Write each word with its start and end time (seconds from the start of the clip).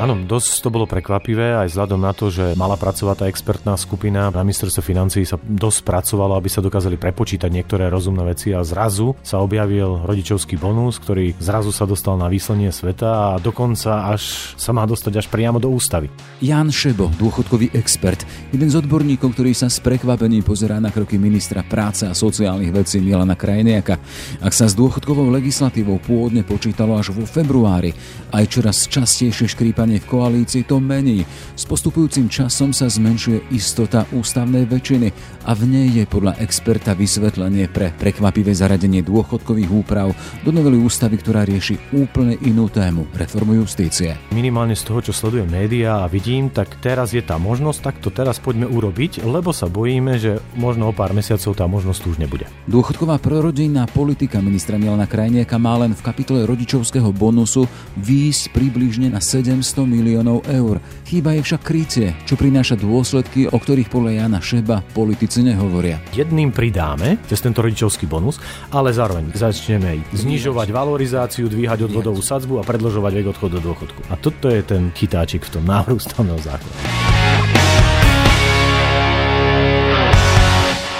Áno, 0.00 0.16
dosť 0.16 0.64
to 0.64 0.72
bolo 0.72 0.88
prekvapivé 0.88 1.60
aj 1.60 1.76
vzhľadom 1.76 2.00
na 2.00 2.16
to, 2.16 2.32
že 2.32 2.56
mala 2.56 2.80
pracovať 2.80 3.16
tá 3.20 3.26
expertná 3.28 3.76
skupina 3.76 4.32
na 4.32 4.40
ministerstve 4.40 4.80
financií 4.80 5.28
sa 5.28 5.36
dosť 5.36 5.84
pracovalo, 5.84 6.40
aby 6.40 6.48
sa 6.48 6.64
dokázali 6.64 6.96
prepočítať 6.96 7.52
niektoré 7.52 7.92
rozumné 7.92 8.24
veci 8.24 8.48
a 8.56 8.64
zrazu 8.64 9.12
sa 9.20 9.44
objavil 9.44 10.00
rodičovský 10.08 10.56
bonus, 10.56 10.96
ktorý 11.04 11.36
zrazu 11.36 11.68
sa 11.68 11.84
dostal 11.84 12.16
na 12.16 12.32
výslenie 12.32 12.72
sveta 12.72 13.36
a 13.36 13.44
dokonca 13.44 14.08
až 14.08 14.56
sa 14.56 14.72
má 14.72 14.88
dostať 14.88 15.20
až 15.20 15.26
priamo 15.28 15.60
do 15.60 15.68
ústavy. 15.68 16.08
Jan 16.40 16.72
Šebo, 16.72 17.12
dôchodkový 17.20 17.76
expert, 17.76 18.24
jeden 18.56 18.72
z 18.72 18.80
odborníkov, 18.80 19.36
ktorý 19.36 19.52
sa 19.52 19.68
s 19.68 19.84
prekvapením 19.84 20.40
pozerá 20.40 20.80
na 20.80 20.88
kroky 20.88 21.20
ministra 21.20 21.60
práce 21.60 22.08
a 22.08 22.16
sociálnych 22.16 22.72
vecí 22.72 23.04
Milana 23.04 23.36
Krajniaka. 23.36 24.00
Ak 24.40 24.56
sa 24.56 24.64
s 24.64 24.72
dôchodkovou 24.72 25.28
legislatívou 25.28 26.00
pôvodne 26.00 26.40
počítalo 26.40 26.96
až 26.96 27.12
vo 27.12 27.28
februári, 27.28 27.92
aj 28.32 28.44
čoraz 28.48 28.88
častejšie 28.88 29.44
škrípanie 29.44 29.89
strane 29.90 30.06
v 30.06 30.06
koalícii 30.06 30.62
to 30.70 30.78
mení. 30.78 31.26
S 31.58 31.66
postupujúcim 31.66 32.30
časom 32.30 32.70
sa 32.70 32.86
zmenšuje 32.86 33.50
istota 33.50 34.06
ústavnej 34.14 34.62
väčšiny 34.70 35.10
a 35.50 35.52
v 35.56 35.62
nej 35.66 35.88
je 35.90 36.04
podľa 36.06 36.38
experta 36.38 36.94
vysvetlenie 36.94 37.66
pre 37.66 37.90
prekvapivé 37.98 38.54
zaradenie 38.54 39.02
dôchodkových 39.02 39.70
úprav 39.72 40.14
do 40.46 40.50
novely 40.54 40.78
ústavy, 40.78 41.18
ktorá 41.18 41.42
rieši 41.42 41.90
úplne 41.90 42.38
inú 42.46 42.70
tému 42.70 43.10
reformu 43.18 43.58
justície. 43.58 44.14
Minimálne 44.30 44.78
z 44.78 44.86
toho, 44.86 45.02
čo 45.02 45.12
sledujem 45.16 45.50
médiá 45.50 46.06
a 46.06 46.10
vidím, 46.10 46.54
tak 46.54 46.78
teraz 46.78 47.10
je 47.10 47.24
tá 47.24 47.34
možnosť, 47.34 47.78
tak 47.82 47.94
to 47.98 48.14
teraz 48.14 48.38
poďme 48.38 48.70
urobiť, 48.70 49.26
lebo 49.26 49.50
sa 49.50 49.66
bojíme, 49.66 50.22
že 50.22 50.38
možno 50.54 50.92
o 50.92 50.94
pár 50.94 51.10
mesiacov 51.16 51.56
tá 51.58 51.66
možnosť 51.66 52.00
už 52.06 52.16
nebude. 52.22 52.46
Dôchodková 52.70 53.18
prorodinná 53.18 53.90
politika 53.90 54.38
ministra 54.38 54.78
Milana 54.78 55.10
Krajniaka 55.10 55.58
má 55.58 55.74
len 55.82 55.96
v 55.96 56.04
kapitole 56.04 56.46
rodičovského 56.46 57.10
bonusu 57.10 57.66
výjsť 57.98 58.54
približne 58.54 59.08
na 59.10 59.18
700 59.18 59.79
miliónov 59.86 60.44
eur. 60.48 60.82
Chýba 61.06 61.36
je 61.36 61.42
však 61.46 61.62
krycie, 61.62 62.12
čo 62.26 62.34
prináša 62.34 62.80
dôsledky, 62.80 63.46
o 63.46 63.56
ktorých 63.56 63.92
podľa 63.92 64.12
Jana 64.16 64.40
Šeba 64.40 64.82
politici 64.92 65.44
nehovoria. 65.44 66.02
Jedným 66.10 66.50
pridáme 66.50 67.20
cez 67.30 67.38
tento 67.38 67.62
rodičovský 67.62 68.08
bonus, 68.10 68.42
ale 68.74 68.90
zároveň 68.90 69.30
začneme 69.36 70.02
znižovať 70.12 70.68
valorizáciu, 70.74 71.46
dvíhať 71.46 71.86
odvodovú 71.86 72.20
sadzbu 72.20 72.60
a 72.60 72.66
predlžovať 72.66 73.12
vek 73.14 73.26
odchodu 73.36 73.52
do 73.60 73.62
dôchodku. 73.70 74.00
A 74.10 74.18
toto 74.18 74.50
je 74.50 74.64
ten 74.64 74.90
chytáčik 74.96 75.46
v 75.46 75.60
tom 75.60 75.64
návrhu 75.68 76.00
stavného 76.02 76.40
zákona. 76.40 76.76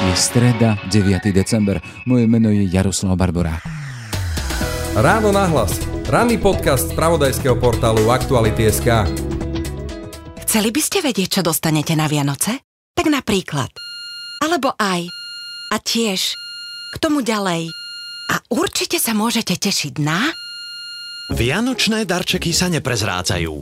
Je 0.01 0.15
streda, 0.17 0.81
9. 0.89 1.29
december. 1.31 1.79
Moje 2.09 2.25
meno 2.25 2.49
je 2.49 2.65
Jaroslav 2.67 3.21
Barborák. 3.21 3.63
Ráno 4.97 5.31
nahlas 5.31 5.90
Ranný 6.11 6.43
podcast 6.43 6.91
z 6.91 6.99
pravodajského 6.99 7.55
portálu 7.55 8.11
Aktuality.sk 8.11 9.07
Chceli 10.43 10.69
by 10.75 10.83
ste 10.83 11.07
vedieť, 11.07 11.39
čo 11.39 11.43
dostanete 11.47 11.95
na 11.95 12.11
Vianoce? 12.11 12.67
Tak 12.99 13.07
napríklad. 13.07 13.71
Alebo 14.43 14.75
aj. 14.75 15.07
A 15.71 15.79
tiež. 15.79 16.35
K 16.91 16.97
tomu 16.99 17.23
ďalej. 17.23 17.71
A 18.27 18.43
určite 18.51 18.99
sa 18.99 19.15
môžete 19.15 19.55
tešiť 19.55 20.03
na... 20.03 20.35
Vianočné 21.31 22.03
darčeky 22.03 22.51
sa 22.51 22.67
neprezrádzajú. 22.67 23.55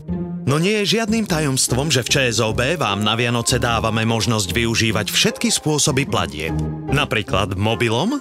No 0.49 0.57
nie 0.57 0.81
je 0.81 0.97
žiadnym 0.97 1.29
tajomstvom, 1.29 1.93
že 1.93 2.01
v 2.01 2.33
ČSOB 2.33 2.81
vám 2.81 3.05
na 3.05 3.13
Vianoce 3.13 3.61
dávame 3.61 4.09
možnosť 4.09 4.57
využívať 4.57 5.13
všetky 5.13 5.53
spôsoby 5.53 6.09
platieb. 6.09 6.57
Napríklad 6.89 7.61
mobilom 7.61 8.17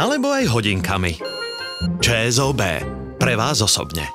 alebo 0.00 0.32
aj 0.32 0.48
hodinkami. 0.48 1.20
ČSOB 2.00 2.99
pre 3.20 3.36
vás 3.36 3.60
osobne. 3.60 4.08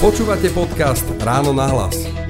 Počúvate 0.00 0.48
podcast 0.56 1.04
Ráno 1.20 1.52
na 1.52 1.68
hlas. 1.68 2.29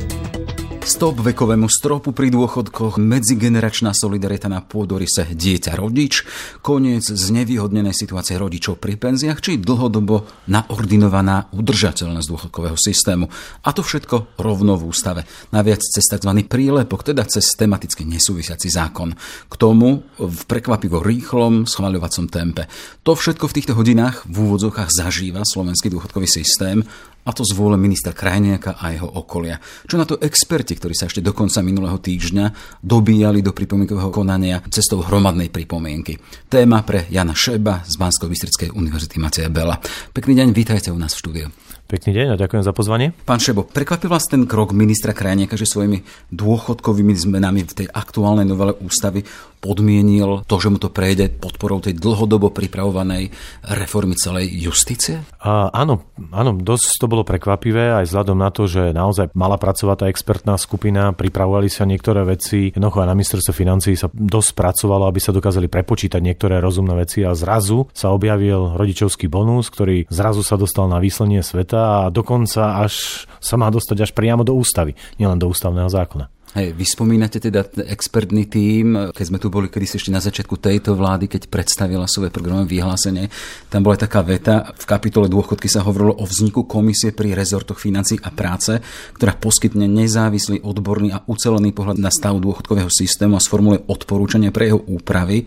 Stop 0.90 1.22
vekovému 1.22 1.70
stropu 1.70 2.10
pri 2.10 2.34
dôchodkoch, 2.34 2.98
medzigeneračná 2.98 3.94
solidarita 3.94 4.50
na 4.50 4.58
pôdorise 4.58 5.22
dieťa 5.22 5.78
rodič, 5.78 6.26
koniec 6.66 7.06
znevýhodnenej 7.06 7.94
situácie 7.94 8.34
rodičov 8.34 8.82
pri 8.82 8.98
penziách, 8.98 9.38
či 9.38 9.62
dlhodobo 9.62 10.26
naordinovaná 10.50 11.46
udržateľnosť 11.54 12.26
dôchodkového 12.26 12.74
systému. 12.74 13.30
A 13.62 13.70
to 13.70 13.86
všetko 13.86 14.34
rovno 14.42 14.74
v 14.74 14.90
ústave. 14.90 15.30
Naviac 15.54 15.78
cez 15.78 16.10
tzv. 16.10 16.32
prílepok, 16.50 17.06
teda 17.06 17.22
cez 17.22 17.54
tematicky 17.54 18.02
nesúvisiaci 18.02 18.66
zákon. 18.66 19.14
K 19.46 19.54
tomu 19.54 20.02
v 20.18 20.40
prekvapivo 20.50 21.06
rýchlom 21.06 21.70
schvaľovacom 21.70 22.26
tempe. 22.26 22.66
To 23.06 23.14
všetko 23.14 23.46
v 23.46 23.56
týchto 23.62 23.78
hodinách 23.78 24.26
v 24.26 24.42
úvodzovkách 24.42 24.90
zažíva 24.90 25.46
slovenský 25.46 25.86
dôchodkový 25.86 26.26
systém 26.26 26.82
a 27.24 27.30
to 27.36 27.44
z 27.44 27.52
vôle 27.52 27.76
ministra 27.76 28.16
Krajniaka 28.16 28.80
a 28.80 28.92
jeho 28.96 29.08
okolia. 29.08 29.60
Čo 29.86 30.00
na 30.00 30.08
to 30.08 30.20
experti, 30.20 30.76
ktorí 30.76 30.96
sa 30.96 31.06
ešte 31.06 31.20
do 31.20 31.36
konca 31.36 31.60
minulého 31.60 32.00
týždňa 32.00 32.78
dobíjali 32.80 33.44
do 33.44 33.52
pripomienkového 33.52 34.08
konania 34.08 34.64
cestou 34.72 35.04
hromadnej 35.04 35.52
pripomienky. 35.52 36.16
Téma 36.48 36.80
pre 36.82 37.06
Jana 37.12 37.36
Šeba 37.36 37.84
z 37.84 37.94
bansko 38.00 38.26
univerzity 38.72 39.16
Mateja 39.20 39.52
Bela. 39.52 39.76
Pekný 40.12 40.36
deň, 40.40 40.48
vítajte 40.56 40.88
u 40.90 40.98
nás 40.98 41.12
v 41.14 41.20
štúdiu. 41.20 41.48
Pekný 41.90 42.22
deň 42.22 42.26
a 42.30 42.36
ďakujem 42.38 42.62
za 42.62 42.70
pozvanie. 42.70 43.10
Pán 43.26 43.42
Šebo, 43.42 43.66
prekvapil 43.66 44.06
vás 44.06 44.30
ten 44.30 44.46
krok 44.46 44.70
ministra 44.70 45.10
Krajniaka, 45.10 45.58
že 45.58 45.66
svojimi 45.66 46.06
dôchodkovými 46.30 47.18
zmenami 47.18 47.66
v 47.66 47.76
tej 47.82 47.86
aktuálnej 47.90 48.46
novele 48.46 48.78
ústavy 48.78 49.26
podmienil 49.58 50.46
to, 50.46 50.56
že 50.62 50.70
mu 50.70 50.78
to 50.78 50.86
prejde 50.86 51.34
podporou 51.42 51.82
tej 51.82 51.98
dlhodobo 51.98 52.54
pripravovanej 52.54 53.34
reformy 53.66 54.14
celej 54.14 54.54
justície? 54.54 55.18
A, 55.42 55.66
áno, 55.74 56.06
áno, 56.30 56.54
dosť 56.54 57.02
to 57.02 57.10
bolo 57.10 57.26
prekvapivé 57.26 57.98
aj 57.98 58.06
vzhľadom 58.06 58.38
na 58.38 58.54
to, 58.54 58.70
že 58.70 58.94
naozaj 58.94 59.34
mala 59.34 59.58
pracovať 59.58 59.96
tá 59.98 60.06
expertná 60.06 60.54
skupina, 60.62 61.10
pripravovali 61.10 61.66
sa 61.66 61.90
niektoré 61.90 62.22
veci, 62.22 62.70
jednoducho 62.70 63.02
aj 63.02 63.10
na 63.10 63.18
ministerstve 63.18 63.50
financí 63.52 63.98
sa 63.98 64.06
dosť 64.14 64.50
pracovalo, 64.54 65.10
aby 65.10 65.18
sa 65.18 65.34
dokázali 65.34 65.66
prepočítať 65.66 66.22
niektoré 66.22 66.62
rozumné 66.62 66.94
veci 67.02 67.26
a 67.26 67.34
zrazu 67.34 67.90
sa 67.90 68.14
objavil 68.14 68.78
rodičovský 68.78 69.26
bonus, 69.26 69.74
ktorý 69.74 70.06
zrazu 70.06 70.46
sa 70.46 70.54
dostal 70.54 70.86
na 70.86 71.02
výslenie 71.02 71.42
sveta 71.42 71.79
a 71.80 72.12
dokonca 72.12 72.84
až 72.84 73.24
sa 73.40 73.56
má 73.56 73.72
dostať 73.72 74.04
až 74.04 74.10
priamo 74.12 74.44
do 74.44 74.52
ústavy, 74.52 74.92
nielen 75.16 75.40
do 75.40 75.48
ústavného 75.48 75.88
zákona. 75.88 76.28
Hej, 76.50 76.74
vy 76.74 76.82
spomínate 76.82 77.38
teda 77.38 77.62
expertný 77.86 78.50
tím, 78.50 79.14
keď 79.14 79.22
sme 79.22 79.38
tu 79.38 79.54
boli 79.54 79.70
kedy 79.70 79.86
ešte 79.86 80.10
na 80.10 80.18
začiatku 80.18 80.58
tejto 80.58 80.98
vlády, 80.98 81.30
keď 81.30 81.46
predstavila 81.46 82.10
svoje 82.10 82.34
programové 82.34 82.74
vyhlásenie, 82.74 83.30
tam 83.70 83.86
bola 83.86 83.94
taká 83.94 84.26
veta, 84.26 84.74
v 84.74 84.82
kapitole 84.82 85.30
dôchodky 85.30 85.70
sa 85.70 85.86
hovorilo 85.86 86.18
o 86.18 86.26
vzniku 86.26 86.66
komisie 86.66 87.14
pri 87.14 87.38
rezortoch 87.38 87.78
financí 87.78 88.18
a 88.18 88.34
práce, 88.34 88.82
ktorá 89.14 89.38
poskytne 89.38 89.86
nezávislý, 89.86 90.66
odborný 90.66 91.14
a 91.14 91.22
ucelený 91.22 91.70
pohľad 91.70 92.02
na 92.02 92.10
stav 92.10 92.34
dôchodkového 92.42 92.90
systému 92.90 93.38
a 93.38 93.44
sformuluje 93.46 93.86
odporúčania 93.86 94.50
pre 94.50 94.74
jeho 94.74 94.82
úpravy. 94.82 95.46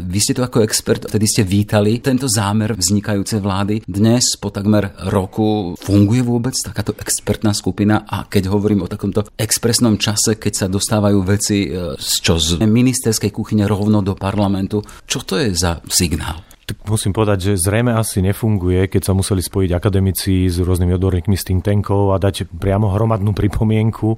Vy 0.00 0.18
ste 0.20 0.32
to 0.32 0.42
ako 0.42 0.64
expert, 0.64 1.04
vtedy 1.04 1.26
ste 1.28 1.42
vítali 1.44 2.00
tento 2.00 2.24
zámer 2.24 2.72
vznikajúcej 2.72 3.40
vlády. 3.44 3.74
Dnes, 3.84 4.40
po 4.40 4.48
takmer 4.48 4.96
roku, 5.12 5.76
funguje 5.76 6.24
vôbec 6.24 6.56
takáto 6.56 6.96
expertná 6.96 7.52
skupina 7.52 8.08
a 8.08 8.24
keď 8.24 8.48
hovorím 8.48 8.88
o 8.88 8.90
takomto 8.90 9.28
expresnom 9.36 10.00
čase, 10.00 10.40
keď 10.40 10.52
sa 10.56 10.66
dostávajú 10.72 11.18
veci 11.20 11.68
e, 11.68 12.00
z 12.00 12.12
čo 12.24 12.40
z 12.40 12.64
ministerskej 12.64 13.28
kuchyne 13.28 13.68
rovno 13.68 14.00
do 14.00 14.16
parlamentu. 14.16 14.80
Čo 15.04 15.20
to 15.22 15.36
je 15.36 15.52
za 15.52 15.84
signál? 15.92 16.49
Tak 16.70 16.86
musím 16.86 17.10
povedať, 17.10 17.50
že 17.50 17.52
zrejme 17.58 17.90
asi 17.90 18.22
nefunguje, 18.22 18.86
keď 18.86 19.10
sa 19.10 19.12
museli 19.12 19.42
spojiť 19.42 19.70
akademici 19.74 20.46
s 20.46 20.62
rôznymi 20.62 20.94
odborníkmi 20.94 21.34
z 21.34 21.42
think 21.42 21.66
tankov 21.66 22.14
a 22.14 22.22
dať 22.22 22.46
priamo 22.46 22.94
hromadnú 22.94 23.34
pripomienku 23.34 24.14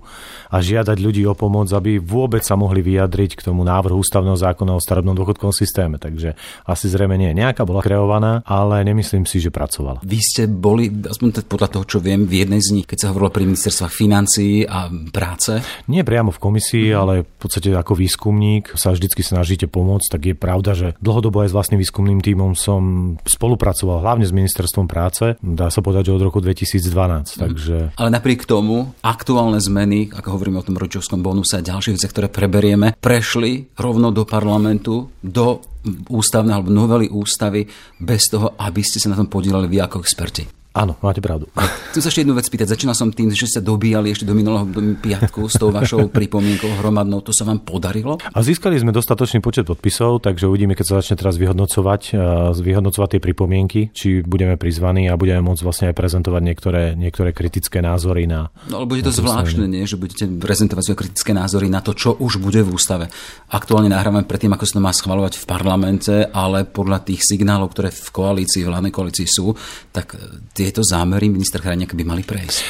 a 0.53 0.61
žiadať 0.61 1.01
ľudí 1.01 1.25
o 1.25 1.33
pomoc, 1.33 1.73
aby 1.73 1.97
vôbec 1.97 2.45
sa 2.45 2.61
mohli 2.61 2.85
vyjadriť 2.85 3.41
k 3.41 3.45
tomu 3.49 3.65
návrhu 3.65 3.97
ústavného 3.97 4.37
zákona 4.37 4.77
o 4.77 4.85
starobnom 4.85 5.17
dôchodkovom 5.17 5.55
systéme. 5.55 5.97
Takže 5.97 6.37
asi 6.69 6.87
zrejme 6.93 7.17
nie. 7.17 7.33
Nejaká 7.33 7.65
bola 7.65 7.81
kreovaná, 7.81 8.45
ale 8.45 8.85
nemyslím 8.85 9.25
si, 9.25 9.41
že 9.41 9.49
pracovala. 9.49 10.05
Vy 10.05 10.19
ste 10.21 10.43
boli, 10.51 10.91
aspoň 10.91 11.49
podľa 11.49 11.69
toho, 11.79 11.85
čo 11.87 11.99
viem, 12.03 12.27
v 12.29 12.45
jednej 12.45 12.61
z 12.61 12.77
nich, 12.77 12.87
keď 12.91 12.99
sa 12.99 13.11
hovorilo 13.15 13.33
pri 13.33 13.49
ministerstvách 13.49 13.93
financií 13.93 14.67
a 14.67 14.93
práce? 15.09 15.63
Nie 15.89 16.05
priamo 16.05 16.35
v 16.35 16.43
komisii, 16.43 16.93
mm. 16.93 16.99
ale 16.99 17.15
v 17.25 17.39
podstate 17.39 17.71
ako 17.73 17.97
výskumník 17.97 18.75
sa 18.75 18.93
vždycky 18.93 19.23
snažíte 19.25 19.71
pomôcť, 19.71 20.09
tak 20.11 20.23
je 20.27 20.35
pravda, 20.35 20.75
že 20.75 20.89
dlhodobo 20.99 21.47
aj 21.47 21.55
s 21.55 21.57
vlastným 21.57 21.79
výskumným 21.79 22.19
týmom 22.19 22.42
týmom 22.43 22.59
som 22.59 22.83
spolupracoval 23.23 24.03
hlavne 24.03 24.27
s 24.27 24.35
ministerstvom 24.35 24.91
práce, 24.91 25.39
dá 25.39 25.71
sa 25.71 25.79
povedať, 25.79 26.11
že 26.11 26.19
od 26.19 26.27
roku 26.27 26.43
2012. 26.43 26.83
Mm. 26.83 27.23
Takže... 27.39 27.77
Ale 27.95 28.11
napriek 28.11 28.43
tomu 28.43 28.91
aktuálne 29.07 29.63
zmeny, 29.63 30.11
ako 30.11 30.35
hovoríme 30.35 30.59
o 30.59 30.67
tom 30.67 30.75
rodičovskom 30.75 31.23
bonuse 31.23 31.63
a 31.63 31.63
ďalších 31.63 31.95
veciach, 31.95 32.11
ktoré 32.11 32.27
preberieme, 32.27 32.99
prešli 32.99 33.71
rovno 33.79 34.11
do 34.11 34.27
parlamentu, 34.27 35.15
do 35.23 35.63
ústavnej 36.11 36.55
alebo 36.59 36.75
novely 36.75 37.07
ústavy 37.07 37.63
bez 38.03 38.27
toho, 38.27 38.59
aby 38.59 38.83
ste 38.83 38.99
sa 38.99 39.15
na 39.15 39.19
tom 39.19 39.31
podielali 39.31 39.71
vy 39.71 39.79
ako 39.79 40.03
experti. 40.03 40.62
Áno, 40.73 40.97
máte 41.05 41.21
pravdu. 41.21 41.49
Tu 41.93 42.01
sa 42.01 42.09
ešte 42.09 42.25
jednu 42.25 42.33
vec 42.33 42.49
pýtať. 42.49 42.73
Začínal 42.73 42.97
som 42.97 43.13
tým, 43.13 43.29
že 43.37 43.45
sa 43.45 43.61
dobíjali 43.61 44.17
ešte 44.17 44.25
do 44.25 44.33
minulého 44.33 44.65
piatku 44.97 45.45
s 45.45 45.61
tou 45.61 45.69
vašou 45.69 46.09
pripomienkou 46.17 46.81
hromadnou. 46.81 47.21
To 47.21 47.37
sa 47.37 47.45
vám 47.45 47.61
podarilo? 47.69 48.17
A 48.33 48.41
získali 48.41 48.81
sme 48.81 48.97
dostatočný 48.97 49.45
počet 49.45 49.69
podpisov, 49.69 50.25
takže 50.25 50.49
uvidíme, 50.49 50.73
keď 50.73 50.87
sa 50.89 50.95
začne 51.05 51.21
teraz 51.21 51.37
vyhodnocovať, 51.37 52.17
vyhodnocovať 52.57 53.09
tie 53.13 53.21
pripomienky, 53.21 53.93
či 53.93 54.25
budeme 54.25 54.57
prizvaní 54.57 55.13
a 55.13 55.21
budeme 55.21 55.45
môcť 55.45 55.61
vlastne 55.61 55.87
aj 55.93 55.97
prezentovať 56.01 56.41
niektoré, 56.41 56.83
niektoré 56.97 57.37
kritické 57.37 57.85
názory 57.85 58.25
na... 58.25 58.49
No 58.73 58.81
ale 58.81 58.89
bude 58.89 59.05
to 59.05 59.13
zvláštne, 59.13 59.69
nie? 59.69 59.85
že 59.85 60.01
budete 60.01 60.25
prezentovať 60.25 60.83
svoje 60.89 61.01
kritické 61.05 61.37
názory 61.37 61.69
na 61.69 61.85
to, 61.85 61.93
čo 61.93 62.17
už 62.17 62.41
bude 62.41 62.65
v 62.65 62.73
ústave. 62.73 63.13
Aktuálne 63.53 63.93
nahrávame 63.93 64.25
predtým, 64.25 64.57
ako 64.57 64.65
sa 64.65 64.81
to 64.81 64.87
má 64.89 64.97
schvalovať 64.97 65.37
v 65.37 65.45
parlamente, 65.45 66.15
ale 66.33 66.65
podľa 66.65 67.05
tých 67.05 67.21
signálov, 67.29 67.77
ktoré 67.77 67.93
v 67.93 68.09
koalícii, 68.17 68.65
vládnej 68.65 68.97
koalícii 68.97 69.29
sú, 69.29 69.53
tak 69.93 70.17
tieto 70.63 70.87
zámery 70.87 71.27
minister 71.27 71.59
Chráňak 71.59 71.99
by 71.99 72.05
mali 72.07 72.23
prejsť. 72.23 72.63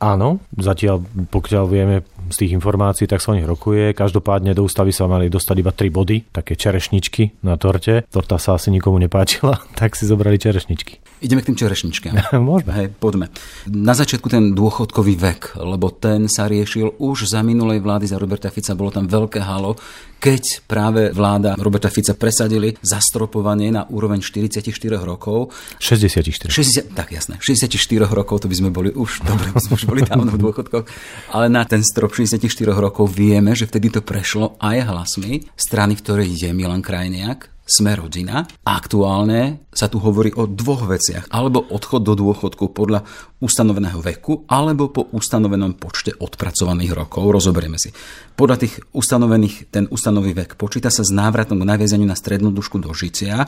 Áno, 0.00 0.40
zatiaľ 0.56 1.04
pokiaľ 1.28 1.64
vieme 1.68 1.96
z 2.32 2.36
tých 2.44 2.54
informácií, 2.56 3.04
tak 3.04 3.20
sa 3.20 3.32
o 3.32 3.36
nich 3.36 3.48
rokuje. 3.48 3.92
Každopádne 3.92 4.56
do 4.56 4.64
ústavy 4.64 4.92
sa 4.92 5.04
mali 5.04 5.28
dostať 5.28 5.56
iba 5.60 5.72
3 5.72 5.92
body, 5.92 6.16
také 6.32 6.56
čerešničky 6.56 7.44
na 7.44 7.60
torte. 7.60 8.04
Torta 8.08 8.40
sa 8.40 8.56
asi 8.56 8.72
nikomu 8.72 8.96
nepáčila, 9.00 9.60
tak 9.80 9.96
si 9.96 10.08
zobrali 10.08 10.40
čerešničky. 10.40 11.13
Ideme 11.24 11.40
k 11.40 11.48
tým 11.48 11.56
čerešničkám. 11.56 12.14
Môžeme. 12.44 12.72
Hej, 12.76 12.86
poďme. 13.00 13.32
Na 13.72 13.96
začiatku 13.96 14.28
ten 14.28 14.52
dôchodkový 14.52 15.16
vek, 15.16 15.56
lebo 15.56 15.88
ten 15.88 16.28
sa 16.28 16.44
riešil 16.44 17.00
už 17.00 17.32
za 17.32 17.40
minulej 17.40 17.80
vlády, 17.80 18.04
za 18.04 18.20
Roberta 18.20 18.52
Fica, 18.52 18.76
bolo 18.76 18.92
tam 18.92 19.08
veľké 19.08 19.40
halo, 19.40 19.72
keď 20.20 20.68
práve 20.68 21.16
vláda 21.16 21.56
Roberta 21.56 21.88
Fica 21.88 22.12
presadili 22.12 22.76
zastropovanie 22.84 23.72
na 23.72 23.88
úroveň 23.88 24.20
44 24.20 24.68
rokov. 25.00 25.48
64. 25.80 26.52
60, 26.52 26.92
tak 26.92 27.16
jasné, 27.16 27.40
64 27.40 27.72
rokov, 28.12 28.44
to 28.44 28.46
by 28.52 28.56
sme 28.60 28.68
boli 28.68 28.92
už, 28.92 29.24
dobre, 29.24 29.48
sme 29.64 29.76
už 29.80 29.88
boli 29.88 30.04
dávno 30.04 30.28
v 30.28 30.44
dôchodkoch, 30.44 30.84
ale 31.32 31.48
na 31.48 31.64
ten 31.64 31.80
strop 31.80 32.12
64 32.12 32.44
rokov 32.68 33.08
vieme, 33.08 33.56
že 33.56 33.64
vtedy 33.64 33.88
to 33.88 34.04
prešlo 34.04 34.60
aj 34.60 34.92
hlasmi 34.92 35.48
strany, 35.56 35.96
v 35.96 36.04
ktorej 36.04 36.28
je 36.36 36.50
Milan 36.52 36.84
Krajniak, 36.84 37.53
sme 37.64 37.96
rodina. 37.96 38.44
Aktuálne 38.62 39.64
sa 39.72 39.88
tu 39.88 39.98
hovorí 39.98 40.30
o 40.36 40.44
dvoch 40.44 40.84
veciach. 40.84 41.32
Alebo 41.32 41.64
odchod 41.64 42.04
do 42.04 42.14
dôchodku 42.14 42.76
podľa 42.76 43.08
ustanoveného 43.44 44.00
veku, 44.00 44.48
alebo 44.48 44.88
po 44.88 45.12
ustanovenom 45.12 45.76
počte 45.76 46.16
odpracovaných 46.16 46.96
rokov. 46.96 47.28
Rozoberieme 47.28 47.76
si. 47.76 47.92
Podľa 48.34 48.56
tých 48.64 48.80
ustanovených, 48.96 49.68
ten 49.68 49.84
ustanový 49.92 50.32
vek 50.32 50.56
počíta 50.56 50.88
sa 50.88 51.04
s 51.04 51.12
návratom 51.12 51.60
k 51.60 51.68
naviazaniu 51.68 52.08
na 52.08 52.16
strednú 52.16 52.48
dušku 52.50 52.80
do 52.80 52.90
žicia 52.96 53.46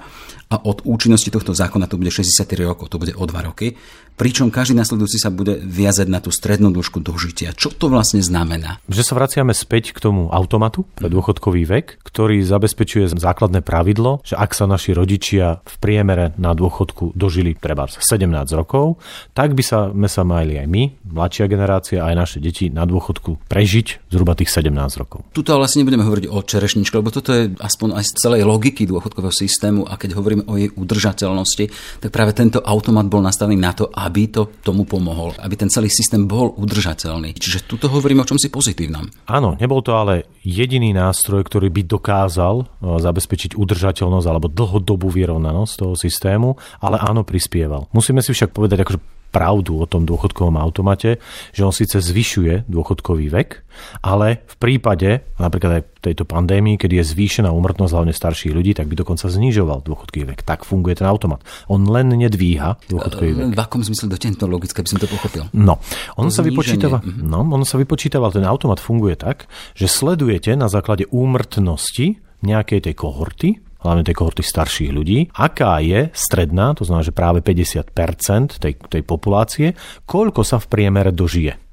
a 0.53 0.57
od 0.63 0.85
účinnosti 0.85 1.33
tohto 1.33 1.57
zákona 1.57 1.89
to 1.89 1.97
bude 1.97 2.13
63 2.13 2.45
rokov, 2.63 2.93
to 2.93 3.01
bude 3.01 3.17
o 3.17 3.25
2 3.25 3.49
roky. 3.49 3.75
Pričom 4.17 4.49
každý 4.49 4.81
nasledujúci 4.81 5.21
sa 5.21 5.29
bude 5.29 5.61
viazať 5.61 6.09
na 6.09 6.25
tú 6.25 6.33
strednú 6.33 6.73
dĺžku 6.73 7.05
dožitia. 7.05 7.53
Čo 7.53 7.69
to 7.77 7.93
vlastne 7.93 8.25
znamená? 8.25 8.81
Že 8.89 9.03
sa 9.05 9.13
vraciame 9.13 9.53
späť 9.53 9.93
k 9.93 10.01
tomu 10.01 10.33
automatu 10.33 10.89
pre 10.97 11.13
dôchodkový 11.13 11.69
vek, 11.69 12.01
ktorý 12.01 12.41
zabezpečuje 12.41 13.13
základné 13.13 13.61
pravidlo, 13.61 14.25
že 14.25 14.41
ak 14.41 14.57
sa 14.57 14.65
naši 14.65 14.97
rodičia 14.97 15.61
v 15.69 15.75
priemere 15.85 16.33
na 16.41 16.57
dôchodku 16.57 17.13
dožili 17.13 17.53
treba 17.53 17.85
17 17.93 18.25
rokov, 18.57 18.97
tak 19.37 19.53
by 19.53 19.61
sa, 19.61 19.86
my 19.93 20.09
sa 20.11 20.23
mali 20.27 20.59
aj 20.59 20.67
my, 20.67 20.83
mladšia 21.07 21.47
generácia, 21.51 22.03
aj 22.03 22.15
naše 22.15 22.39
deti 22.39 22.73
na 22.73 22.87
dôchodku 22.87 23.47
prežiť 23.47 24.11
zhruba 24.11 24.35
tých 24.35 24.51
17 24.51 24.73
rokov. 24.97 25.27
Tuto 25.35 25.55
vlastne 25.59 25.85
nebudeme 25.85 26.07
hovoriť 26.07 26.27
o 26.31 26.39
čerešničke, 26.43 26.95
lebo 26.97 27.13
toto 27.13 27.31
je 27.35 27.53
aspoň 27.59 27.99
aj 28.01 28.05
z 28.07 28.13
celej 28.17 28.43
logiky 28.47 28.87
dôchodkového 28.89 29.35
systému 29.35 29.85
a 29.87 29.99
keď 29.99 30.17
hovoríme 30.17 30.45
o 30.47 30.55
jej 30.57 30.71
udržateľnosti, 30.73 31.65
tak 32.03 32.11
práve 32.11 32.33
tento 32.33 32.63
automat 32.63 33.07
bol 33.07 33.23
nastavený 33.23 33.59
na 33.59 33.73
to, 33.77 33.91
aby 33.93 34.31
to 34.31 34.49
tomu 34.63 34.87
pomohol, 34.89 35.35
aby 35.43 35.55
ten 35.55 35.69
celý 35.69 35.91
systém 35.93 36.25
bol 36.25 36.55
udržateľný. 36.57 37.37
Čiže 37.37 37.67
tuto 37.67 37.91
hovoríme 37.91 38.23
o 38.23 38.29
čomsi 38.29 38.49
pozitívnom. 38.49 39.07
Áno, 39.29 39.55
nebol 39.59 39.83
to 39.83 39.95
ale 39.95 40.27
jediný 40.47 40.95
nástroj, 40.95 41.43
ktorý 41.43 41.69
by 41.75 41.83
dokázal 41.87 42.55
e, 42.63 42.65
zabezpečiť 43.03 43.59
udržateľnosť 43.59 44.27
alebo 44.31 44.47
dlhodobú 44.47 45.11
vyrovnanosť 45.11 45.73
toho 45.75 45.95
systému, 45.99 46.55
ale 46.79 47.03
áno, 47.03 47.27
prispieval. 47.27 47.91
Musíme 47.91 48.23
si 48.23 48.31
však 48.31 48.55
povedať, 48.55 48.87
akože 48.87 49.16
pravdu 49.37 49.77
o 49.77 49.85
tom 49.85 50.09
dôchodkovom 50.09 50.57
automate, 50.57 51.21
že 51.53 51.61
on 51.61 51.77
síce 51.77 52.01
zvyšuje 52.01 52.65
dôchodkový 52.73 53.29
vek, 53.29 53.61
ale 54.01 54.41
v 54.49 54.57
prípade 54.57 55.21
napríklad 55.37 55.73
aj 55.77 55.83
tejto 56.01 56.25
pandémii, 56.25 56.81
keď 56.81 57.05
je 57.05 57.13
zvýšená 57.13 57.53
úmrtnosť 57.53 57.93
hlavne 57.93 58.17
starších 58.17 58.57
ľudí, 58.57 58.73
tak 58.73 58.89
by 58.89 58.97
dokonca 58.97 59.29
znižoval 59.29 59.85
dôchodkový 59.85 60.33
vek. 60.33 60.41
Tak 60.41 60.65
funguje 60.65 60.97
ten 60.97 61.05
automat. 61.05 61.45
On 61.69 61.85
len 61.85 62.09
nedvíha 62.17 62.81
dôchodkový 62.89 63.31
vek. 63.37 63.47
V 63.53 63.61
akom 63.61 63.85
zmysle 63.85 64.09
do 64.09 64.17
tento 64.17 64.49
logické 64.49 64.81
by 64.81 64.89
som 64.89 65.01
to 65.03 65.11
pochopil? 65.11 65.45
No, 65.53 65.77
on 66.17 66.33
sa 66.33 66.41
vypočítava, 66.41 67.05
mhm. 67.05 67.29
no, 67.29 67.45
on 67.45 67.69
sa 67.69 67.77
vypočítava, 67.77 68.33
ten 68.33 68.49
automat 68.49 68.81
funguje 68.81 69.21
tak, 69.21 69.45
že 69.77 69.85
sledujete 69.85 70.57
na 70.57 70.73
základe 70.73 71.05
úmrtnosti 71.13 72.25
nejakej 72.41 72.89
tej 72.89 72.95
kohorty, 72.97 73.49
hlavne 73.87 74.03
tej 74.03 74.19
kohorty 74.19 74.43
starších 74.43 74.91
ľudí, 74.91 75.31
aká 75.33 75.79
je 75.79 76.11
stredná, 76.11 76.75
to 76.75 76.83
znamená, 76.83 77.07
že 77.07 77.15
práve 77.15 77.39
50% 77.41 78.59
tej, 78.59 78.75
tej 78.75 79.03
populácie, 79.07 79.79
koľko 80.05 80.43
sa 80.43 80.59
v 80.59 80.67
priemere 80.67 81.15
dožije 81.15 81.67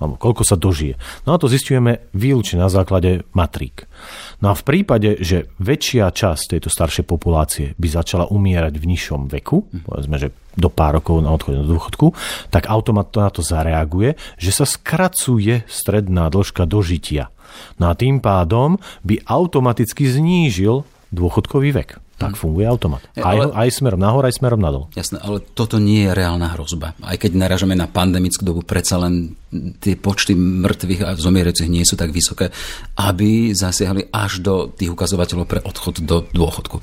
alebo 0.00 0.16
koľko 0.16 0.42
sa 0.48 0.56
dožije. 0.56 0.96
No 1.28 1.36
a 1.36 1.38
to 1.38 1.46
zistujeme 1.46 2.08
výlučne 2.16 2.64
na 2.64 2.72
základe 2.72 3.28
matrík. 3.36 3.84
No 4.40 4.50
a 4.50 4.54
v 4.56 4.64
prípade, 4.64 5.20
že 5.20 5.52
väčšia 5.60 6.08
časť 6.08 6.56
tejto 6.56 6.72
staršej 6.72 7.04
populácie 7.04 7.76
by 7.76 7.88
začala 8.00 8.24
umierať 8.32 8.80
v 8.80 8.88
nižšom 8.96 9.28
veku, 9.28 9.68
povedzme, 9.84 10.16
že 10.16 10.32
do 10.56 10.72
pár 10.72 10.98
rokov 10.98 11.20
na 11.20 11.30
odchode 11.30 11.60
do 11.62 11.76
dôchodku, 11.76 12.16
tak 12.48 12.66
automat 12.72 13.12
to 13.12 13.20
na 13.20 13.30
to 13.30 13.44
zareaguje, 13.44 14.16
že 14.40 14.50
sa 14.50 14.64
skracuje 14.64 15.68
stredná 15.68 16.32
dĺžka 16.32 16.64
dožitia. 16.64 17.28
No 17.76 17.92
a 17.92 17.94
tým 17.94 18.24
pádom 18.24 18.80
by 19.04 19.20
automaticky 19.28 20.08
znížil 20.08 20.82
dôchodkový 21.10 21.74
vek. 21.74 21.90
Tak 22.20 22.36
hmm. 22.36 22.40
funguje 22.40 22.66
automat. 22.68 23.00
Aj, 23.16 23.24
ale, 23.24 23.48
aj 23.50 23.68
smerom 23.80 23.96
nahor, 23.96 24.28
aj 24.28 24.36
smerom 24.36 24.60
nadol. 24.60 24.92
Jasné, 24.92 25.18
ale 25.24 25.40
toto 25.40 25.80
nie 25.80 26.04
je 26.04 26.12
reálna 26.12 26.52
hrozba. 26.52 26.92
Aj 27.00 27.16
keď 27.16 27.32
naražame 27.34 27.72
na 27.72 27.88
pandemickú 27.88 28.44
dobu, 28.44 28.60
predsa 28.60 29.00
len 29.00 29.34
tie 29.80 29.96
počty 29.96 30.36
mŕtvych 30.36 31.00
a 31.00 31.16
zomierajúcich 31.16 31.72
nie 31.72 31.82
sú 31.88 31.96
tak 31.96 32.12
vysoké, 32.12 32.52
aby 33.00 33.56
zasiahli 33.56 34.12
až 34.12 34.44
do 34.44 34.68
tých 34.68 34.92
ukazovateľov 34.92 35.46
pre 35.48 35.64
odchod 35.64 36.04
do 36.04 36.28
dôchodku. 36.30 36.78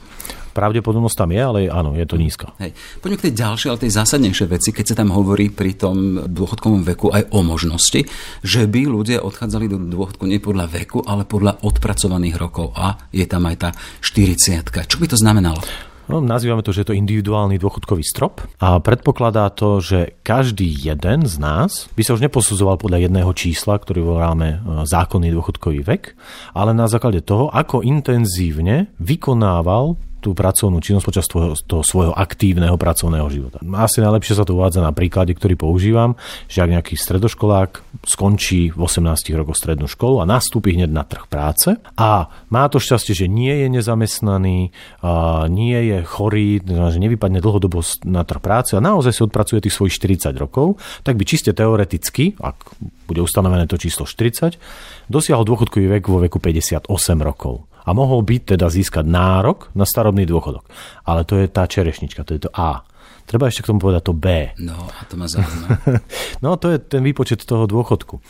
Pravdepodobnosť 0.58 1.18
tam 1.22 1.30
je, 1.30 1.42
ale 1.42 1.60
áno, 1.70 1.94
je 1.94 2.06
to 2.10 2.18
nízka. 2.18 2.50
Hej. 2.58 2.74
Poďme 2.98 3.22
k 3.22 3.26
tej 3.30 3.34
ďalšej, 3.38 3.68
ale 3.70 3.84
tej 3.86 3.94
zásadnejšej 3.94 4.48
veci, 4.50 4.70
keď 4.74 4.86
sa 4.90 4.96
tam 4.98 5.14
hovorí 5.14 5.54
pri 5.54 5.78
tom 5.78 6.26
dôchodkovom 6.26 6.82
veku 6.82 7.14
aj 7.14 7.30
o 7.30 7.46
možnosti, 7.46 8.02
že 8.42 8.66
by 8.66 8.90
ľudia 8.90 9.22
odchádzali 9.22 9.70
do 9.70 9.78
dôchodku 9.78 10.26
nie 10.26 10.42
podľa 10.42 10.66
veku, 10.74 11.06
ale 11.06 11.30
podľa 11.30 11.62
odpracovaných 11.62 12.36
rokov. 12.42 12.74
A 12.74 12.98
je 13.14 13.30
tam 13.30 13.46
aj 13.46 13.56
tá 13.62 13.70
40 14.02 14.66
Čo 14.66 14.98
by 14.98 15.06
to 15.06 15.18
znamenalo? 15.22 15.62
No, 16.08 16.24
nazývame 16.24 16.64
to, 16.64 16.72
že 16.72 16.88
je 16.88 16.90
to 16.92 16.96
individuálny 16.96 17.60
dôchodkový 17.60 18.00
strop 18.00 18.40
a 18.64 18.80
predpokladá 18.80 19.52
to, 19.52 19.84
že 19.84 20.16
každý 20.24 20.64
jeden 20.64 21.28
z 21.28 21.36
nás 21.36 21.92
by 22.00 22.02
sa 22.02 22.16
už 22.16 22.24
neposudzoval 22.24 22.80
podľa 22.80 23.12
jedného 23.12 23.32
čísla, 23.36 23.76
ktorý 23.76 24.16
voláme 24.16 24.48
e, 24.56 24.58
zákonný 24.88 25.36
dôchodkový 25.36 25.84
vek, 25.84 26.04
ale 26.56 26.72
na 26.72 26.88
základe 26.88 27.20
toho, 27.28 27.52
ako 27.52 27.84
intenzívne 27.84 28.96
vykonával 29.04 30.00
tú 30.28 30.36
pracovnú 30.36 30.84
činnosť 30.84 31.06
počas 31.08 31.26
toho, 31.32 31.56
toho 31.56 31.88
svojho 31.88 32.12
aktívneho 32.12 32.76
pracovného 32.76 33.32
života. 33.32 33.64
Asi 33.80 34.04
najlepšie 34.04 34.36
sa 34.36 34.44
to 34.44 34.60
uvádza 34.60 34.84
na 34.84 34.92
príklade, 34.92 35.32
ktorý 35.32 35.56
používam, 35.56 36.20
že 36.52 36.68
ak 36.68 36.76
nejaký 36.76 37.00
stredoškolák 37.00 38.04
skončí 38.04 38.76
v 38.76 38.82
18 38.84 39.08
rokoch 39.40 39.56
strednú 39.56 39.88
školu 39.88 40.20
a 40.20 40.28
nastúpi 40.28 40.76
hneď 40.76 40.92
na 40.92 41.08
trh 41.08 41.24
práce 41.32 41.80
a 41.96 42.28
má 42.52 42.68
to 42.68 42.84
šťastie, 42.84 43.16
že 43.16 43.32
nie 43.32 43.56
je 43.64 43.68
nezamestnaný, 43.72 44.76
nie 45.48 45.80
je 45.80 45.98
chorý, 46.04 46.60
že 46.68 47.00
nevypadne 47.00 47.40
dlhodobo 47.40 47.80
na 48.04 48.28
trh 48.28 48.44
práce 48.44 48.76
a 48.76 48.84
naozaj 48.84 49.16
si 49.16 49.22
odpracuje 49.24 49.64
tých 49.64 49.80
svojich 49.80 49.96
40 50.28 50.36
rokov, 50.36 50.76
tak 51.08 51.16
by 51.16 51.24
čiste 51.24 51.56
teoreticky, 51.56 52.36
ak 52.44 52.76
bude 53.08 53.24
ustanovené 53.24 53.64
to 53.72 53.80
číslo 53.80 54.04
40, 54.04 54.60
dosiahol 55.08 55.48
dôchodkový 55.48 55.88
vek 55.88 56.04
vo 56.12 56.20
veku 56.20 56.44
58 56.44 56.92
rokov 57.24 57.64
a 57.88 57.90
mohol 57.96 58.20
byť 58.28 58.60
teda 58.60 58.68
získať 58.68 59.08
nárok 59.08 59.72
na 59.72 59.88
starobný 59.88 60.28
dôchodok. 60.28 60.68
Ale 61.08 61.24
to 61.24 61.40
je 61.40 61.48
tá 61.48 61.64
čerešnička, 61.64 62.28
to 62.28 62.36
je 62.36 62.42
to 62.44 62.52
A. 62.52 62.84
Treba 63.28 63.52
ešte 63.52 63.68
k 63.68 63.76
tomu 63.76 63.84
povedať 63.84 64.08
to 64.08 64.16
B. 64.16 64.56
No, 64.64 64.88
a 64.88 65.04
to 65.04 65.20
ma 65.20 65.28
zaujíma. 65.32 65.68
no, 66.40 66.56
to 66.56 66.72
je 66.72 66.80
ten 66.80 67.04
výpočet 67.04 67.44
toho 67.44 67.68
dôchodku. 67.68 68.24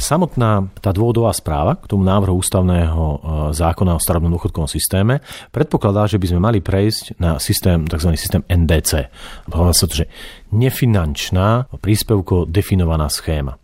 Samotná 0.00 0.64
tá 0.80 0.96
dôvodová 0.96 1.28
správa 1.36 1.76
k 1.76 1.84
tomu 1.84 2.08
návrhu 2.08 2.40
ústavného 2.40 3.04
e, 3.04 3.16
zákona 3.52 4.00
o 4.00 4.00
starobnom 4.00 4.32
dôchodkovom 4.32 4.64
systéme 4.64 5.20
predpokladá, 5.52 6.08
že 6.08 6.16
by 6.16 6.26
sme 6.32 6.40
mali 6.40 6.64
prejsť 6.64 7.20
na 7.20 7.36
systém, 7.36 7.84
tzv. 7.84 8.16
systém 8.16 8.40
NDC. 8.48 9.12
Hovorí 9.52 9.76
sa 9.76 9.84
to, 9.84 10.00
že 10.00 10.06
nefinančná 10.56 11.68
príspevko 11.76 12.48
definovaná 12.48 13.12
schéma 13.12 13.59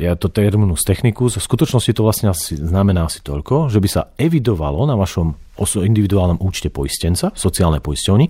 ja 0.00 0.16
to 0.16 0.32
terminus 0.32 0.82
technicus, 0.82 1.36
v 1.36 1.44
skutočnosti 1.44 1.92
to 1.92 2.02
vlastne 2.02 2.32
asi, 2.32 2.56
znamená 2.56 3.04
asi 3.04 3.20
toľko, 3.20 3.68
že 3.68 3.78
by 3.78 3.88
sa 3.88 4.02
evidovalo 4.16 4.88
na 4.88 4.96
vašom 4.96 5.49
individuálnom 5.64 6.40
účte 6.40 6.72
poistenca, 6.72 7.32
sociálnej 7.36 7.84
poisťovni, 7.84 8.26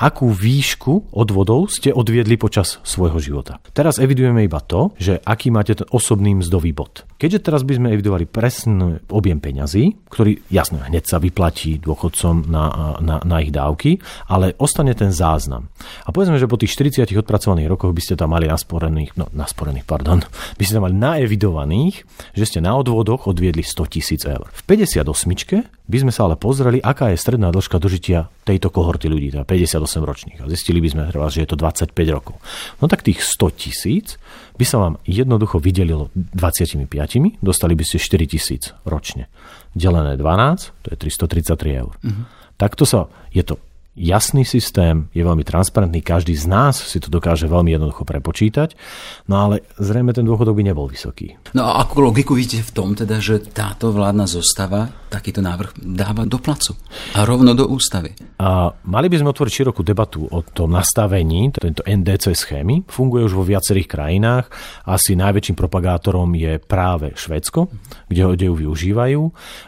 akú 0.00 0.32
výšku 0.32 1.12
odvodov 1.12 1.68
ste 1.68 1.92
odviedli 1.92 2.40
počas 2.40 2.80
svojho 2.82 3.20
života. 3.20 3.60
Teraz 3.76 4.00
evidujeme 4.00 4.44
iba 4.44 4.58
to, 4.64 4.96
že 4.96 5.20
aký 5.20 5.52
máte 5.52 5.76
ten 5.76 5.88
osobný 5.92 6.40
mzdový 6.40 6.72
bod. 6.72 7.04
Keďže 7.20 7.44
teraz 7.44 7.62
by 7.68 7.76
sme 7.76 7.92
evidovali 7.92 8.24
presný 8.24 9.04
objem 9.12 9.36
peňazí, 9.36 10.08
ktorý 10.08 10.40
jasne 10.48 10.80
hneď 10.80 11.04
sa 11.04 11.20
vyplatí 11.20 11.76
dôchodcom 11.84 12.48
na, 12.48 12.96
na, 13.04 13.16
na 13.20 13.36
ich 13.44 13.52
dávky, 13.52 14.00
ale 14.30 14.56
ostane 14.56 14.96
ten 14.96 15.12
záznam. 15.12 15.68
A 16.06 16.14
povedzme, 16.14 16.40
že 16.40 16.48
po 16.48 16.56
tých 16.56 16.72
40 16.72 17.04
odpracovaných 17.20 17.68
rokoch 17.68 17.92
by 17.92 18.00
ste 18.00 18.14
tam 18.16 18.32
mali 18.32 18.48
nasporených, 18.48 19.20
no 19.20 19.28
nasporených, 19.36 19.84
pardon, 19.84 20.24
by 20.58 20.62
ste 20.64 20.80
tam 20.80 20.88
mali 20.88 20.96
naevidovaných, 20.96 21.94
že 22.32 22.44
ste 22.48 22.58
na 22.64 22.72
odvodoch 22.72 23.28
odviedli 23.28 23.60
100 23.60 23.92
tisíc 23.92 24.22
eur. 24.24 24.48
V 24.50 24.62
58 24.64 25.79
by 25.90 26.06
sme 26.06 26.12
sa 26.14 26.30
ale 26.30 26.38
pozreli, 26.38 26.78
aká 26.78 27.10
je 27.10 27.18
stredná 27.18 27.50
dĺžka 27.50 27.82
dožitia 27.82 28.30
tejto 28.46 28.70
kohorty 28.70 29.10
ľudí, 29.10 29.34
teda 29.34 29.42
58 29.42 30.06
ročných. 30.06 30.38
A 30.38 30.46
zistili 30.46 30.78
by 30.78 30.88
sme 30.94 31.02
že 31.10 31.42
je 31.42 31.48
to 31.50 31.58
25 31.58 31.90
rokov. 32.14 32.38
No 32.78 32.86
tak 32.86 33.02
tých 33.02 33.26
100 33.26 33.58
tisíc 33.58 34.06
by 34.54 34.64
sa 34.64 34.78
vám 34.78 35.02
jednoducho 35.02 35.58
vydelilo 35.58 36.14
25, 36.14 36.86
dostali 37.42 37.74
by 37.74 37.82
ste 37.82 37.98
4 37.98 38.30
tisíc 38.30 38.70
ročne. 38.86 39.26
Delené 39.74 40.14
12, 40.14 40.86
to 40.86 40.88
je 40.94 40.96
333 41.10 41.82
eur. 41.82 41.94
Uh-huh. 41.98 42.24
Takto 42.54 42.86
sa, 42.86 43.10
je 43.34 43.42
to 43.42 43.58
jasný 44.00 44.48
systém, 44.48 45.12
je 45.12 45.20
veľmi 45.20 45.44
transparentný, 45.44 46.00
každý 46.00 46.32
z 46.32 46.48
nás 46.48 46.80
si 46.80 46.96
to 46.96 47.12
dokáže 47.12 47.44
veľmi 47.44 47.76
jednoducho 47.76 48.08
prepočítať, 48.08 48.72
no 49.28 49.36
ale 49.44 49.60
zrejme 49.76 50.16
ten 50.16 50.24
dôchodok 50.24 50.56
by 50.56 50.64
nebol 50.72 50.88
vysoký. 50.88 51.36
No 51.52 51.68
a 51.68 51.84
akú 51.84 52.00
logiku 52.00 52.32
vidíte 52.32 52.64
v 52.64 52.72
tom 52.72 52.88
teda, 52.96 53.20
že 53.20 53.44
táto 53.44 53.92
vládna 53.92 54.24
zostava 54.24 54.88
takýto 55.12 55.44
návrh 55.44 55.76
dáva 55.76 56.24
do 56.24 56.38
placu 56.38 56.78
a 57.12 57.26
rovno 57.26 57.52
do 57.52 57.68
ústavy? 57.68 58.14
A 58.40 58.72
mali 58.88 59.12
by 59.12 59.20
sme 59.20 59.34
otvoriť 59.34 59.52
širokú 59.52 59.82
debatu 59.84 60.24
o 60.24 60.40
tom 60.40 60.72
nastavení, 60.72 61.52
tento 61.52 61.82
NDC 61.84 62.32
schémy. 62.32 62.86
Funguje 62.86 63.26
už 63.26 63.36
vo 63.36 63.44
viacerých 63.44 63.90
krajinách. 63.90 64.46
Asi 64.86 65.18
najväčším 65.18 65.58
propagátorom 65.58 66.30
je 66.38 66.62
práve 66.62 67.12
Švédsko, 67.18 67.68
kde, 68.06 68.22
kde 68.38 68.44
ju 68.48 68.54
využívajú. 68.54 69.22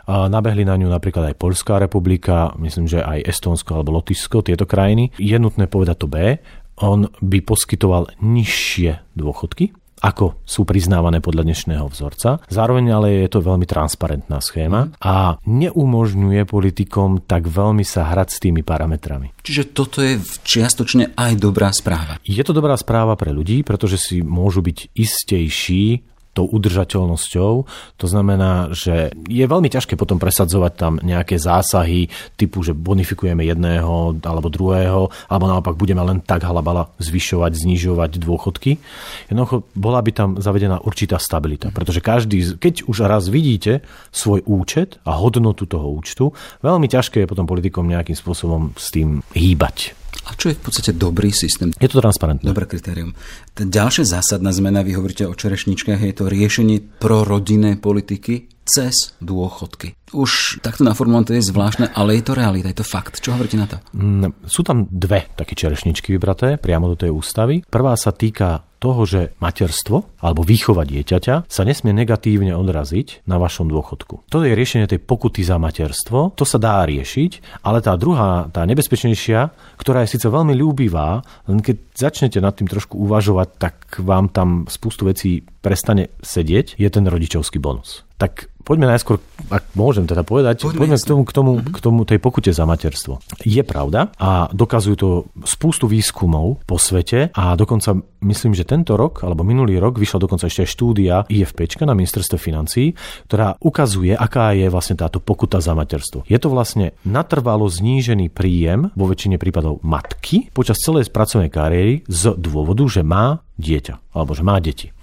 A 0.09 0.31
nabehli 0.31 0.63
na 0.63 0.79
ňu 0.79 0.89
napríklad 0.89 1.35
aj 1.35 1.41
Polská 1.43 1.83
republika, 1.83 2.55
myslím, 2.63 2.87
že 2.87 3.03
aj 3.03 3.27
Estónsko 3.27 3.77
alebo 3.77 3.99
Lotyšsko 3.99 4.22
Lotyšsko, 4.23 4.47
tieto 4.47 4.71
krajiny, 4.71 5.11
je 5.19 5.35
nutné 5.35 5.67
povedať 5.67 5.97
to 5.99 6.07
B, 6.07 6.39
on 6.79 7.11
by 7.19 7.43
poskytoval 7.43 8.15
nižšie 8.23 9.19
dôchodky, 9.19 9.75
ako 9.99 10.39
sú 10.47 10.63
priznávané 10.63 11.19
podľa 11.19 11.43
dnešného 11.43 11.91
vzorca. 11.91 12.39
Zároveň 12.47 12.87
ale 12.95 13.09
je 13.27 13.29
to 13.35 13.43
veľmi 13.43 13.67
transparentná 13.67 14.39
schéma 14.39 14.95
a 15.03 15.43
neumožňuje 15.43 16.47
politikom 16.47 17.27
tak 17.27 17.51
veľmi 17.51 17.83
sa 17.83 18.15
hrať 18.15 18.29
s 18.31 18.39
tými 18.39 18.63
parametrami. 18.63 19.35
Čiže 19.43 19.75
toto 19.75 19.99
je 19.99 20.23
čiastočne 20.47 21.19
aj 21.19 21.33
dobrá 21.43 21.75
správa. 21.75 22.23
Je 22.23 22.43
to 22.47 22.55
dobrá 22.55 22.79
správa 22.79 23.19
pre 23.19 23.35
ľudí, 23.35 23.67
pretože 23.67 23.99
si 23.99 24.23
môžu 24.23 24.63
byť 24.63 24.95
istejší 24.95 26.12
tou 26.33 26.49
udržateľnosťou. 26.49 27.53
To 28.01 28.07
znamená, 28.09 28.73
že 28.73 29.13
je 29.29 29.45
veľmi 29.45 29.69
ťažké 29.69 29.95
potom 30.01 30.17
presadzovať 30.17 30.73
tam 30.75 30.93
nejaké 31.01 31.37
zásahy 31.37 32.09
typu, 32.41 32.65
že 32.65 32.73
bonifikujeme 32.73 33.45
jedného 33.45 34.17
alebo 34.25 34.49
druhého, 34.49 35.13
alebo 35.29 35.45
naopak 35.49 35.77
budeme 35.77 36.01
len 36.01 36.25
tak 36.25 36.49
halabala 36.49 36.89
zvyšovať, 37.01 37.53
znižovať 37.53 38.11
dôchodky. 38.17 38.81
Jednoducho 39.29 39.69
bola 39.77 40.01
by 40.01 40.11
tam 40.13 40.29
zavedená 40.41 40.81
určitá 40.81 41.21
stabilita, 41.21 41.69
pretože 41.69 42.01
každý, 42.01 42.57
keď 42.57 42.89
už 42.89 43.05
raz 43.05 43.29
vidíte 43.29 43.85
svoj 44.11 44.41
účet 44.49 44.99
a 45.05 45.17
hodnotu 45.17 45.69
toho 45.69 45.93
účtu, 45.93 46.33
veľmi 46.65 46.89
ťažké 46.89 47.25
je 47.25 47.31
potom 47.31 47.45
politikom 47.45 47.85
nejakým 47.87 48.17
spôsobom 48.17 48.73
s 48.75 48.89
tým 48.89 49.21
hýbať. 49.37 50.02
A 50.23 50.39
čo 50.39 50.55
je 50.55 50.59
v 50.59 50.63
podstate 50.63 50.95
dobrý 50.95 51.35
systém? 51.35 51.75
Je 51.83 51.91
to 51.91 51.99
transparentné. 51.99 52.47
Dobré 52.47 52.71
kritérium. 52.71 53.19
Tá 53.59 53.67
ďalšia 53.67 54.07
zásadná 54.07 54.55
zmena, 54.55 54.87
vy 54.87 54.95
hovoríte 54.95 55.27
o 55.27 55.35
čerešničkách, 55.35 55.99
je 55.99 56.15
to 56.15 56.31
riešenie 56.31 57.03
prorodinnej 57.03 57.83
politiky 57.83 58.47
cez 58.65 59.15
dôchodky. 59.19 59.99
Už 60.13 60.61
takto 60.61 60.85
naformulované 60.85 61.27
to 61.29 61.37
je 61.39 61.49
zvláštne, 61.49 61.91
ale 61.97 62.21
je 62.21 62.25
to 62.25 62.37
realita, 62.37 62.69
je 62.69 62.79
to 62.79 62.87
fakt. 62.87 63.19
Čo 63.19 63.35
hovoríte 63.35 63.59
na 63.59 63.67
to? 63.67 63.81
Mm, 63.97 64.45
sú 64.45 64.63
tam 64.63 64.87
dve 64.89 65.33
také 65.35 65.57
čerešničky 65.57 66.13
vybraté 66.15 66.61
priamo 66.61 66.87
do 66.93 66.97
tej 66.97 67.11
ústavy. 67.11 67.65
Prvá 67.65 67.97
sa 67.97 68.13
týka 68.13 68.63
toho, 68.83 69.07
že 69.07 69.31
materstvo 69.39 70.19
alebo 70.19 70.43
výchova 70.43 70.83
dieťaťa 70.83 71.47
sa 71.47 71.63
nesmie 71.63 71.95
negatívne 71.95 72.51
odraziť 72.59 73.23
na 73.31 73.39
vašom 73.39 73.71
dôchodku. 73.71 74.27
To 74.27 74.43
je 74.43 74.59
riešenie 74.59 74.91
tej 74.91 74.99
pokuty 74.99 75.47
za 75.47 75.63
materstvo, 75.63 76.35
to 76.35 76.43
sa 76.43 76.59
dá 76.59 76.83
riešiť, 76.83 77.63
ale 77.63 77.79
tá 77.79 77.95
druhá, 77.95 78.51
tá 78.51 78.67
nebezpečnejšia, 78.67 79.55
ktorá 79.79 80.03
je 80.03 80.19
síce 80.19 80.27
veľmi 80.27 80.59
ľúbivá, 80.59 81.23
len 81.47 81.63
keď 81.63 81.95
začnete 81.95 82.43
nad 82.43 82.59
tým 82.59 82.67
trošku 82.67 82.99
uvažovať, 82.99 83.49
tak 83.63 83.75
vám 84.03 84.35
tam 84.35 84.67
spustu 84.67 85.07
vecí 85.07 85.47
prestane 85.63 86.11
sedieť, 86.21 86.77
je 86.77 86.89
ten 86.91 87.07
rodičovský 87.07 87.63
bonus. 87.63 88.03
Tak 88.19 88.51
poďme 88.63 88.91
najskôr, 88.91 89.19
ak 89.51 89.75
môžem 89.75 90.07
teda 90.07 90.23
povedať, 90.23 90.63
poďme, 90.63 90.79
poďme 90.79 90.99
k, 90.99 91.07
tomu, 91.07 91.23
k, 91.27 91.33
tomu, 91.35 91.53
k 91.59 91.79
tomu 91.83 92.01
tej 92.07 92.19
pokute 92.23 92.51
za 92.55 92.63
materstvo. 92.63 93.19
Je 93.43 93.63
pravda 93.67 94.15
a 94.19 94.47
dokazujú 94.55 94.97
to 94.99 95.09
spústu 95.43 95.91
výskumov 95.91 96.63
po 96.67 96.79
svete 96.79 97.35
a 97.35 97.59
dokonca 97.59 97.99
myslím, 98.23 98.55
že 98.55 98.63
tento 98.63 98.95
rok 98.95 99.27
alebo 99.27 99.43
minulý 99.43 99.83
rok 99.83 99.99
vyšla 99.99 100.23
dokonca 100.23 100.47
ešte 100.47 100.67
štúdia 100.67 101.27
IFP 101.27 101.67
na 101.83 101.99
ministerstve 101.99 102.39
financí, 102.39 102.95
ktorá 103.27 103.59
ukazuje, 103.59 104.15
aká 104.15 104.55
je 104.55 104.71
vlastne 104.71 104.95
táto 104.95 105.19
pokuta 105.19 105.59
za 105.59 105.75
materstvo. 105.75 106.23
Je 106.31 106.39
to 106.39 106.47
vlastne 106.47 106.95
natrvalo 107.03 107.67
znížený 107.67 108.31
príjem 108.31 108.95
vo 108.95 109.11
väčšine 109.11 109.39
prípadov 109.43 109.83
matky 109.83 110.51
počas 110.55 110.79
celej 110.79 111.11
pracovnej 111.11 111.51
kariéry 111.51 112.07
z 112.07 112.39
dôvodu, 112.39 112.87
že 112.87 113.03
má 113.03 113.43
dieťa 113.59 114.15
alebo 114.15 114.33
že 114.39 114.47
má 114.47 114.63
deti. 114.63 114.95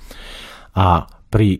A 0.79 1.11
pri 1.29 1.59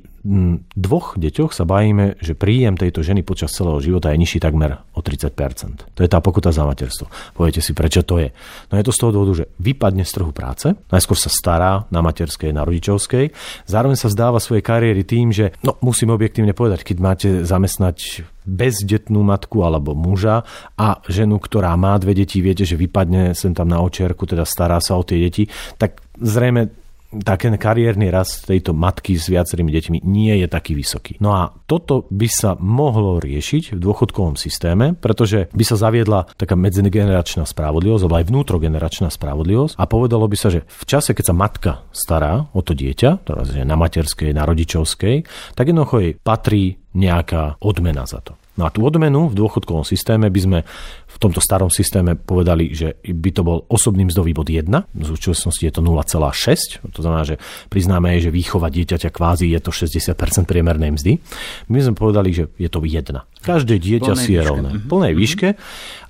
dvoch 0.75 1.15
deťoch 1.15 1.55
sa 1.55 1.63
bavíme, 1.63 2.19
že 2.19 2.35
príjem 2.35 2.75
tejto 2.75 3.05
ženy 3.05 3.23
počas 3.23 3.55
celého 3.55 3.79
života 3.79 4.11
je 4.11 4.19
nižší 4.19 4.43
takmer 4.43 4.83
o 4.93 4.99
30%. 4.99 5.95
To 5.95 5.99
je 6.03 6.09
tá 6.11 6.19
pokuta 6.19 6.51
za 6.51 6.67
materstvo. 6.67 7.07
Poviete 7.33 7.63
si, 7.63 7.71
prečo 7.71 8.03
to 8.03 8.19
je? 8.19 8.29
No 8.69 8.75
je 8.75 8.83
to 8.83 8.91
z 8.91 8.99
toho 8.99 9.11
dôvodu, 9.15 9.45
že 9.45 9.49
vypadne 9.63 10.03
z 10.03 10.11
trhu 10.11 10.33
práce, 10.35 10.75
najskôr 10.91 11.15
sa 11.15 11.31
stará 11.31 11.87
na 11.87 12.03
materskej, 12.03 12.51
na 12.51 12.67
rodičovskej, 12.67 13.31
zároveň 13.63 13.95
sa 13.95 14.11
vzdáva 14.11 14.43
svojej 14.43 14.65
kariéry 14.65 15.07
tým, 15.07 15.31
že 15.31 15.55
no, 15.63 15.79
musím 15.79 16.11
objektívne 16.11 16.51
povedať, 16.51 16.83
keď 16.83 16.97
máte 16.99 17.29
zamestnať 17.47 18.27
bezdetnú 18.43 19.21
matku 19.23 19.61
alebo 19.61 19.95
muža 19.95 20.43
a 20.75 20.99
ženu, 21.07 21.39
ktorá 21.39 21.77
má 21.79 21.95
dve 22.01 22.17
deti, 22.17 22.43
viete, 22.43 22.67
že 22.67 22.75
vypadne 22.75 23.37
sem 23.37 23.55
tam 23.55 23.71
na 23.71 23.79
očierku, 23.79 24.25
teda 24.25 24.43
stará 24.43 24.81
sa 24.83 24.99
o 24.99 25.05
tie 25.05 25.21
deti, 25.21 25.47
tak 25.77 26.01
zrejme 26.19 26.88
taký 27.09 27.49
kariérny 27.57 28.13
rast 28.13 28.45
tejto 28.45 28.77
matky 28.77 29.17
s 29.17 29.27
viacerými 29.29 29.73
deťmi 29.73 29.97
nie 30.05 30.33
je 30.45 30.47
taký 30.47 30.77
vysoký. 30.77 31.17
No 31.17 31.33
a 31.33 31.49
toto 31.65 32.05
by 32.13 32.27
sa 32.29 32.53
mohlo 32.61 33.17
riešiť 33.17 33.73
v 33.73 33.79
dôchodkovom 33.81 34.37
systéme, 34.37 34.93
pretože 34.93 35.49
by 35.49 35.63
sa 35.65 35.75
zaviedla 35.77 36.29
taká 36.37 36.53
medzigeneračná 36.53 37.49
spravodlivosť, 37.49 38.03
alebo 38.05 38.17
aj 38.21 38.29
vnútrogeneračná 38.29 39.09
spravodlivosť 39.09 39.73
a 39.77 39.83
povedalo 39.89 40.29
by 40.29 40.37
sa, 40.37 40.53
že 40.53 40.65
v 40.69 40.83
čase, 40.85 41.17
keď 41.17 41.25
sa 41.33 41.35
matka 41.35 41.71
stará 41.89 42.45
o 42.53 42.61
to 42.61 42.77
dieťa, 42.77 43.25
teraz 43.25 43.49
je 43.53 43.65
na 43.65 43.73
materskej, 43.73 44.29
na 44.29 44.45
rodičovskej, 44.45 45.25
tak 45.57 45.65
jednoducho 45.65 45.97
jej 46.01 46.13
patrí 46.21 46.77
nejaká 46.93 47.57
odmena 47.61 48.05
za 48.05 48.21
to. 48.21 48.37
No 48.59 48.67
a 48.67 48.75
tú 48.75 48.83
odmenu 48.83 49.31
v 49.31 49.39
dôchodkovom 49.39 49.87
systéme 49.87 50.27
by 50.27 50.41
sme 50.43 50.59
v 51.07 51.17
tomto 51.17 51.39
starom 51.39 51.71
systéme 51.71 52.19
povedali, 52.19 52.75
že 52.75 52.99
by 53.07 53.29
to 53.31 53.41
bol 53.47 53.63
osobný 53.71 54.11
mzdový 54.11 54.35
bod 54.35 54.51
1, 54.51 54.67
v 54.67 55.05
súčasnosti 55.07 55.63
je 55.63 55.71
to 55.71 55.79
0,6, 55.79 56.83
to 56.91 56.99
znamená, 56.99 57.23
že 57.23 57.39
priznáme, 57.71 58.19
že 58.19 58.35
výchova 58.35 58.67
dieťaťa 58.67 59.15
kvázi 59.15 59.47
je 59.55 59.59
to 59.63 59.71
60% 59.71 60.43
priemernej 60.43 60.91
mzdy. 60.91 61.23
My 61.71 61.79
sme 61.79 61.95
povedali, 61.95 62.35
že 62.35 62.51
je 62.59 62.67
to 62.67 62.83
1. 62.83 62.99
Každé 63.39 63.79
dieťa 63.79 64.13
si 64.19 64.35
je 64.35 64.41
rovné. 64.43 64.75
V 64.75 64.85
plnej 64.91 65.13
mhm. 65.15 65.19
výške 65.23 65.47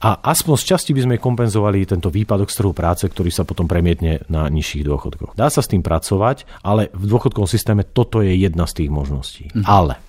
a 0.02 0.10
aspoň 0.26 0.56
z 0.58 0.66
časti 0.66 0.92
by 0.98 1.02
sme 1.06 1.16
kompenzovali 1.22 1.86
tento 1.86 2.10
výpadok 2.10 2.50
z 2.50 2.66
trhu 2.66 2.74
práce, 2.74 3.06
ktorý 3.06 3.30
sa 3.30 3.46
potom 3.46 3.70
premietne 3.70 4.26
na 4.26 4.50
nižších 4.50 4.82
dôchodkoch. 4.82 5.38
Dá 5.38 5.54
sa 5.54 5.62
s 5.62 5.70
tým 5.70 5.86
pracovať, 5.86 6.50
ale 6.66 6.90
v 6.98 7.06
dôchodkovom 7.06 7.46
systéme 7.46 7.86
toto 7.86 8.26
je 8.26 8.34
jedna 8.34 8.66
z 8.66 8.84
tých 8.84 8.90
možností. 8.90 9.54
Mhm. 9.54 9.64
Ale, 9.70 10.02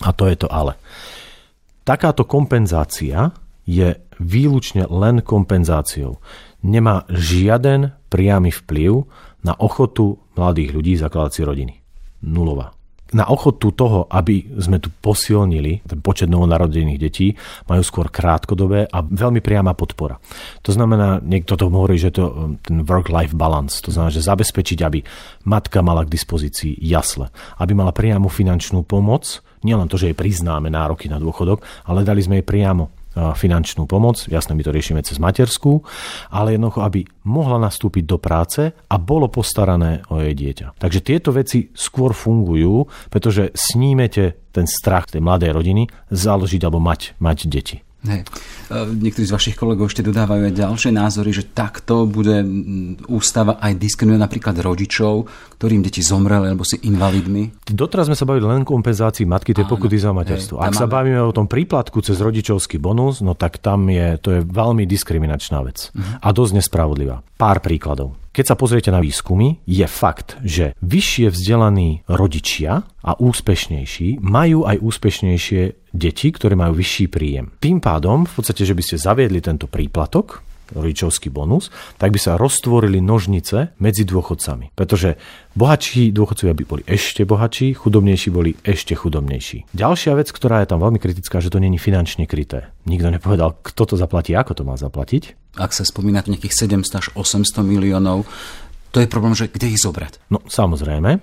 a 0.00 0.10
to 0.16 0.24
je 0.24 0.36
to 0.40 0.48
ale, 0.48 0.80
Takáto 1.82 2.22
kompenzácia 2.22 3.34
je 3.66 3.98
výlučne 4.22 4.86
len 4.86 5.18
kompenzáciou. 5.22 6.22
Nemá 6.62 7.02
žiaden 7.10 7.90
priamy 8.06 8.54
vplyv 8.54 9.02
na 9.42 9.58
ochotu 9.58 10.22
mladých 10.38 10.70
ľudí 10.78 10.94
zakladať 10.94 11.32
si 11.34 11.42
rodiny. 11.42 11.74
Nulová. 12.22 12.70
Na 13.12 13.28
ochotu 13.28 13.76
toho, 13.76 14.08
aby 14.08 14.56
sme 14.56 14.80
tu 14.80 14.88
posilnili 14.88 15.84
ten 15.84 16.00
počet 16.00 16.32
novonarodených 16.32 16.96
detí, 17.02 17.36
majú 17.68 17.84
skôr 17.84 18.08
krátkodobé 18.08 18.88
a 18.88 19.04
veľmi 19.04 19.44
priama 19.44 19.76
podpora. 19.76 20.16
To 20.64 20.72
znamená, 20.72 21.20
niekto 21.20 21.60
to 21.60 21.68
hovorí, 21.68 22.00
že 22.00 22.14
to 22.14 22.24
um, 22.32 22.56
ten 22.62 22.88
work-life 22.88 23.36
balance, 23.36 23.84
to 23.84 23.92
znamená, 23.92 24.16
že 24.16 24.24
zabezpečiť, 24.24 24.78
aby 24.80 25.04
matka 25.44 25.84
mala 25.84 26.08
k 26.08 26.14
dispozícii 26.14 26.80
jasle, 26.80 27.28
aby 27.60 27.76
mala 27.76 27.92
priamu 27.92 28.32
finančnú 28.32 28.80
pomoc, 28.80 29.44
nielen 29.62 29.88
to, 29.88 29.98
že 29.98 30.10
jej 30.10 30.16
priznáme 30.18 30.68
nároky 30.68 31.10
na 31.10 31.18
dôchodok, 31.22 31.62
ale 31.86 32.06
dali 32.06 32.22
sme 32.22 32.42
jej 32.42 32.46
priamo 32.46 32.90
finančnú 33.12 33.84
pomoc, 33.84 34.24
jasne 34.24 34.56
my 34.56 34.64
to 34.64 34.72
riešime 34.72 35.04
cez 35.04 35.20
materskú, 35.20 35.84
ale 36.32 36.56
jednoducho, 36.56 36.80
aby 36.80 37.04
mohla 37.28 37.60
nastúpiť 37.60 38.08
do 38.08 38.16
práce 38.16 38.72
a 38.72 38.96
bolo 38.96 39.28
postarané 39.28 40.00
o 40.08 40.16
jej 40.16 40.32
dieťa. 40.32 40.80
Takže 40.80 41.04
tieto 41.04 41.28
veci 41.36 41.68
skôr 41.76 42.16
fungujú, 42.16 42.88
pretože 43.12 43.52
snímete 43.52 44.48
ten 44.48 44.64
strach 44.64 45.12
tej 45.12 45.20
mladej 45.20 45.52
rodiny 45.52 45.92
založiť 46.08 46.60
alebo 46.64 46.80
mať, 46.80 47.20
mať 47.20 47.38
deti. 47.52 47.84
Hej. 48.02 48.26
Niektorí 48.72 49.22
z 49.22 49.30
vašich 49.30 49.54
kolegov 49.54 49.86
ešte 49.86 50.02
dodávajú 50.02 50.50
aj 50.50 50.58
ďalšie 50.58 50.90
názory, 50.90 51.30
že 51.30 51.46
takto 51.54 52.02
bude 52.10 52.42
ústava 53.06 53.62
aj 53.62 53.78
diskriminovať 53.78 54.22
napríklad 54.26 54.56
rodičov, 54.58 55.30
ktorým 55.62 55.86
deti 55.86 56.02
zomreli 56.02 56.50
alebo 56.50 56.66
si 56.66 56.82
invalidmi. 56.82 57.62
Doteraz 57.62 58.10
sme 58.10 58.18
sa 58.18 58.26
bavili 58.26 58.50
len 58.50 58.66
kompenzácii 58.66 59.22
matky 59.22 59.54
tej 59.54 59.70
pokuty 59.70 60.02
za 60.02 60.10
materstvo. 60.10 60.58
Ak 60.58 60.74
sa 60.74 60.90
bavíme 60.90 61.22
o 61.22 61.30
tom 61.30 61.46
príplatku 61.46 62.02
cez 62.02 62.18
rodičovský 62.18 62.82
bonus, 62.82 63.22
no 63.22 63.38
tak 63.38 63.62
tam 63.62 63.86
je, 63.86 64.18
to 64.18 64.28
je 64.34 64.40
veľmi 64.42 64.82
diskriminačná 64.82 65.62
vec. 65.62 65.94
Uh-huh. 65.94 66.18
A 66.18 66.34
dosť 66.34 66.58
nespravodlivá. 66.58 67.22
Pár 67.38 67.62
príkladov. 67.62 68.18
Keď 68.32 68.44
sa 68.48 68.56
pozriete 68.56 68.88
na 68.88 69.04
výskumy, 69.04 69.60
je 69.68 69.84
fakt, 69.84 70.40
že 70.40 70.72
vyššie 70.80 71.28
vzdelaní 71.28 72.00
rodičia 72.08 72.80
a 73.04 73.12
úspešnejší 73.12 74.24
majú 74.24 74.64
aj 74.64 74.80
úspešnejšie 74.80 75.81
deti, 75.92 76.32
ktoré 76.32 76.56
majú 76.56 76.76
vyšší 76.76 77.06
príjem. 77.12 77.52
Tým 77.60 77.78
pádom, 77.78 78.24
v 78.24 78.32
podstate, 78.32 78.64
že 78.64 78.74
by 78.74 78.82
ste 78.82 78.96
zaviedli 78.96 79.44
tento 79.44 79.68
príplatok, 79.68 80.42
rodičovský 80.72 81.28
bonus, 81.28 81.68
tak 82.00 82.16
by 82.16 82.20
sa 82.20 82.40
roztvorili 82.40 83.04
nožnice 83.04 83.76
medzi 83.76 84.08
dôchodcami. 84.08 84.72
Pretože 84.72 85.20
bohatší 85.52 86.10
dôchodcovia 86.16 86.56
by 86.56 86.64
boli 86.64 86.82
ešte 86.88 87.28
bohatší, 87.28 87.76
chudobnejší 87.76 88.28
boli 88.32 88.56
ešte 88.64 88.96
chudobnejší. 88.96 89.68
Ďalšia 89.76 90.16
vec, 90.16 90.32
ktorá 90.32 90.64
je 90.64 90.72
tam 90.72 90.80
veľmi 90.80 90.96
kritická, 90.96 91.44
že 91.44 91.52
to 91.52 91.60
není 91.60 91.76
finančne 91.76 92.24
kryté. 92.24 92.72
Nikto 92.88 93.12
nepovedal, 93.12 93.60
kto 93.60 93.82
to 93.84 93.94
zaplatí, 94.00 94.32
ako 94.32 94.52
to 94.56 94.62
má 94.64 94.74
zaplatiť. 94.80 95.36
Ak 95.60 95.76
sa 95.76 95.84
spomína 95.84 96.24
nejakých 96.24 96.80
700 96.80 97.00
až 97.04 97.06
800 97.12 97.60
miliónov, 97.60 98.24
to 98.92 99.00
je 99.00 99.08
problém, 99.08 99.32
že 99.32 99.48
kde 99.48 99.72
ich 99.72 99.80
zobrať? 99.80 100.28
No 100.28 100.44
samozrejme. 100.48 101.20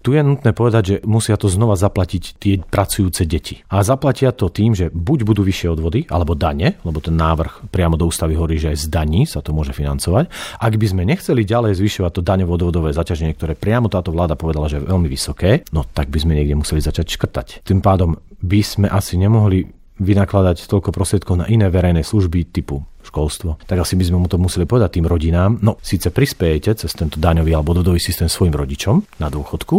Tu 0.00 0.16
je 0.16 0.24
nutné 0.24 0.56
povedať, 0.56 0.82
že 0.82 0.96
musia 1.04 1.36
to 1.36 1.52
znova 1.52 1.76
zaplatiť 1.76 2.40
tie 2.40 2.54
pracujúce 2.64 3.28
deti. 3.28 3.60
A 3.68 3.84
zaplatia 3.84 4.32
to 4.32 4.48
tým, 4.48 4.72
že 4.72 4.88
buď 4.88 5.28
budú 5.28 5.44
vyššie 5.44 5.68
odvody, 5.76 6.08
alebo 6.08 6.32
dane, 6.32 6.80
lebo 6.80 7.04
ten 7.04 7.12
návrh 7.20 7.68
priamo 7.68 8.00
do 8.00 8.08
ústavy 8.08 8.32
hovorí, 8.32 8.56
že 8.56 8.72
aj 8.72 8.78
z 8.80 8.86
daní 8.88 9.28
sa 9.28 9.44
to 9.44 9.52
môže 9.52 9.76
financovať. 9.76 10.32
Ak 10.56 10.72
by 10.72 10.86
sme 10.88 11.04
nechceli 11.04 11.44
ďalej 11.44 11.76
zvyšovať 11.76 12.12
to 12.16 12.24
daňovo 12.24 12.56
odvodové 12.56 12.96
zaťaženie, 12.96 13.36
ktoré 13.36 13.52
priamo 13.52 13.92
táto 13.92 14.08
vláda 14.08 14.40
povedala, 14.40 14.72
že 14.72 14.80
je 14.80 14.88
veľmi 14.88 15.04
vysoké, 15.04 15.68
no 15.76 15.84
tak 15.84 16.08
by 16.08 16.16
sme 16.16 16.32
niekde 16.32 16.56
museli 16.56 16.80
začať 16.80 17.20
škrtať. 17.20 17.46
Tým 17.68 17.84
pádom 17.84 18.16
by 18.40 18.60
sme 18.64 18.86
asi 18.88 19.20
nemohli 19.20 19.68
vynakladať 20.00 20.64
toľko 20.64 20.96
prostriedkov 20.96 21.44
na 21.44 21.46
iné 21.52 21.68
verejné 21.68 22.00
služby 22.00 22.48
typu 22.48 22.80
školstvo, 23.10 23.58
tak 23.66 23.82
asi 23.82 23.98
by 23.98 24.04
sme 24.06 24.22
mu 24.22 24.30
to 24.30 24.38
museli 24.38 24.64
povedať 24.64 25.02
tým 25.02 25.10
rodinám. 25.10 25.58
No, 25.60 25.82
síce 25.82 26.14
prispiejete 26.14 26.78
cez 26.78 26.94
tento 26.94 27.18
daňový 27.18 27.50
alebo 27.52 27.74
dodový 27.74 27.98
systém 27.98 28.30
svojim 28.30 28.54
rodičom 28.54 29.02
na 29.18 29.26
dôchodku, 29.26 29.76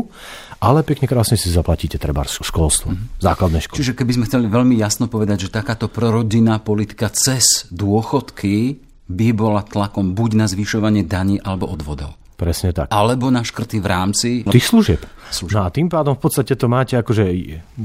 ale 0.61 0.83
pekne 0.83 1.09
krásne 1.09 1.39
si 1.39 1.49
zaplatíte 1.49 1.97
treba 1.97 2.21
školstvo, 2.27 2.93
mm-hmm. 2.93 3.23
základné 3.23 3.59
školy. 3.65 3.77
Čiže 3.81 3.95
keby 3.97 4.11
sme 4.19 4.27
chceli 4.27 4.45
veľmi 4.51 4.75
jasno 4.77 5.09
povedať, 5.09 5.49
že 5.49 5.55
takáto 5.55 5.89
prorodinná 5.89 6.61
politika 6.61 7.09
cez 7.09 7.65
dôchodky 7.73 8.77
by 9.09 9.27
bola 9.33 9.65
tlakom 9.65 10.13
buď 10.13 10.29
na 10.37 10.45
zvyšovanie 10.47 11.03
daní 11.03 11.41
alebo 11.41 11.67
odvodov. 11.67 12.20
Presne 12.41 12.73
tak. 12.73 12.89
Alebo 12.89 13.29
na 13.29 13.45
škrty 13.45 13.77
v 13.77 13.85
rámci... 13.85 14.29
Tých 14.41 14.65
služieb. 14.65 14.97
služieb. 15.29 15.61
No 15.61 15.61
a 15.61 15.69
tým 15.69 15.85
pádom 15.85 16.17
v 16.17 16.25
podstate 16.25 16.57
to 16.57 16.65
máte 16.65 16.97
akože 16.97 17.29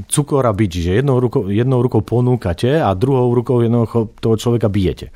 cukor 0.09 0.49
a 0.49 0.53
bič, 0.57 0.81
že 0.81 0.97
jednou 0.97 1.21
rukou, 1.21 1.45
jednou 1.45 1.77
rukou 1.77 2.01
ponúkate 2.01 2.81
a 2.81 2.89
druhou 2.97 3.29
rukou 3.37 3.61
jednou 3.61 3.85
toho 4.17 4.33
človeka 4.33 4.65
bijete. 4.65 5.13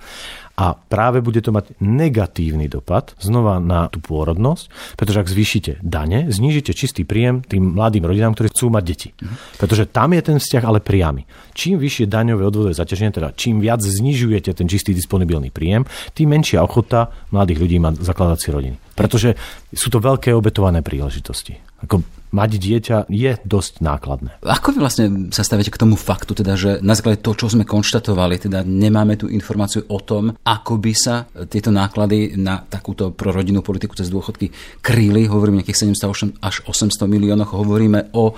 A 0.59 0.75
práve 0.75 1.23
bude 1.23 1.39
to 1.39 1.55
mať 1.55 1.73
negatívny 1.79 2.67
dopad 2.67 3.15
znova 3.17 3.57
na 3.57 3.87
tú 3.87 4.03
pôrodnosť, 4.03 4.95
pretože 4.99 5.19
ak 5.23 5.31
zvýšite 5.31 5.71
dane, 5.81 6.27
znížite 6.29 6.75
čistý 6.75 7.07
príjem 7.07 7.41
tým 7.41 7.75
mladým 7.75 8.05
rodinám, 8.05 8.35
ktorí 8.35 8.51
chcú 8.51 8.69
mať 8.69 8.83
deti. 8.83 9.09
Pretože 9.57 9.87
tam 9.89 10.13
je 10.13 10.21
ten 10.21 10.37
vzťah 10.37 10.63
ale 10.67 10.83
priamy. 10.83 11.23
Čím 11.55 11.81
vyššie 11.81 12.05
daňové 12.11 12.43
odvodové 12.45 12.75
zaťaženie, 12.77 13.11
teda 13.15 13.33
čím 13.33 13.63
viac 13.63 13.81
znižujete 13.81 14.51
ten 14.53 14.67
čistý 14.69 14.91
disponibilný 14.93 15.49
príjem, 15.49 15.87
tým 16.13 16.29
menšia 16.29 16.61
ochota 16.61 17.09
mladých 17.33 17.59
ľudí 17.59 17.77
mať 17.81 18.03
zakladať 18.03 18.37
si 18.39 18.49
rodiny. 18.53 18.77
Pretože 18.93 19.33
sú 19.73 19.87
to 19.89 20.03
veľké 20.03 20.35
obetované 20.35 20.85
príležitosti. 20.85 21.57
Ako 21.81 22.20
mať 22.31 22.51
dieťa 22.57 22.97
je 23.11 23.31
dosť 23.43 23.83
nákladné. 23.83 24.39
Ako 24.41 24.75
vy 24.75 24.77
vlastne 24.79 25.05
sa 25.35 25.43
staviete 25.43 25.71
k 25.71 25.81
tomu 25.81 25.99
faktu, 25.99 26.31
teda, 26.31 26.55
že 26.55 26.71
na 26.79 26.95
základe 26.95 27.19
toho, 27.19 27.35
čo 27.35 27.51
sme 27.51 27.67
konštatovali, 27.67 28.39
teda 28.47 28.63
nemáme 28.63 29.19
tu 29.19 29.27
informáciu 29.27 29.83
o 29.91 29.99
tom, 29.99 30.35
ako 30.47 30.79
by 30.79 30.93
sa 30.95 31.27
tieto 31.51 31.69
náklady 31.69 32.39
na 32.39 32.63
takúto 32.63 33.11
prorodinnú 33.11 33.59
politiku 33.61 33.93
cez 33.99 34.07
dôchodky 34.07 34.49
kryli, 34.79 35.27
hovoríme 35.27 35.61
nejakých 35.61 35.91
700 35.91 36.39
až 36.39 36.55
800 36.65 37.05
miliónoch, 37.05 37.51
hovoríme 37.51 38.15
o 38.15 38.33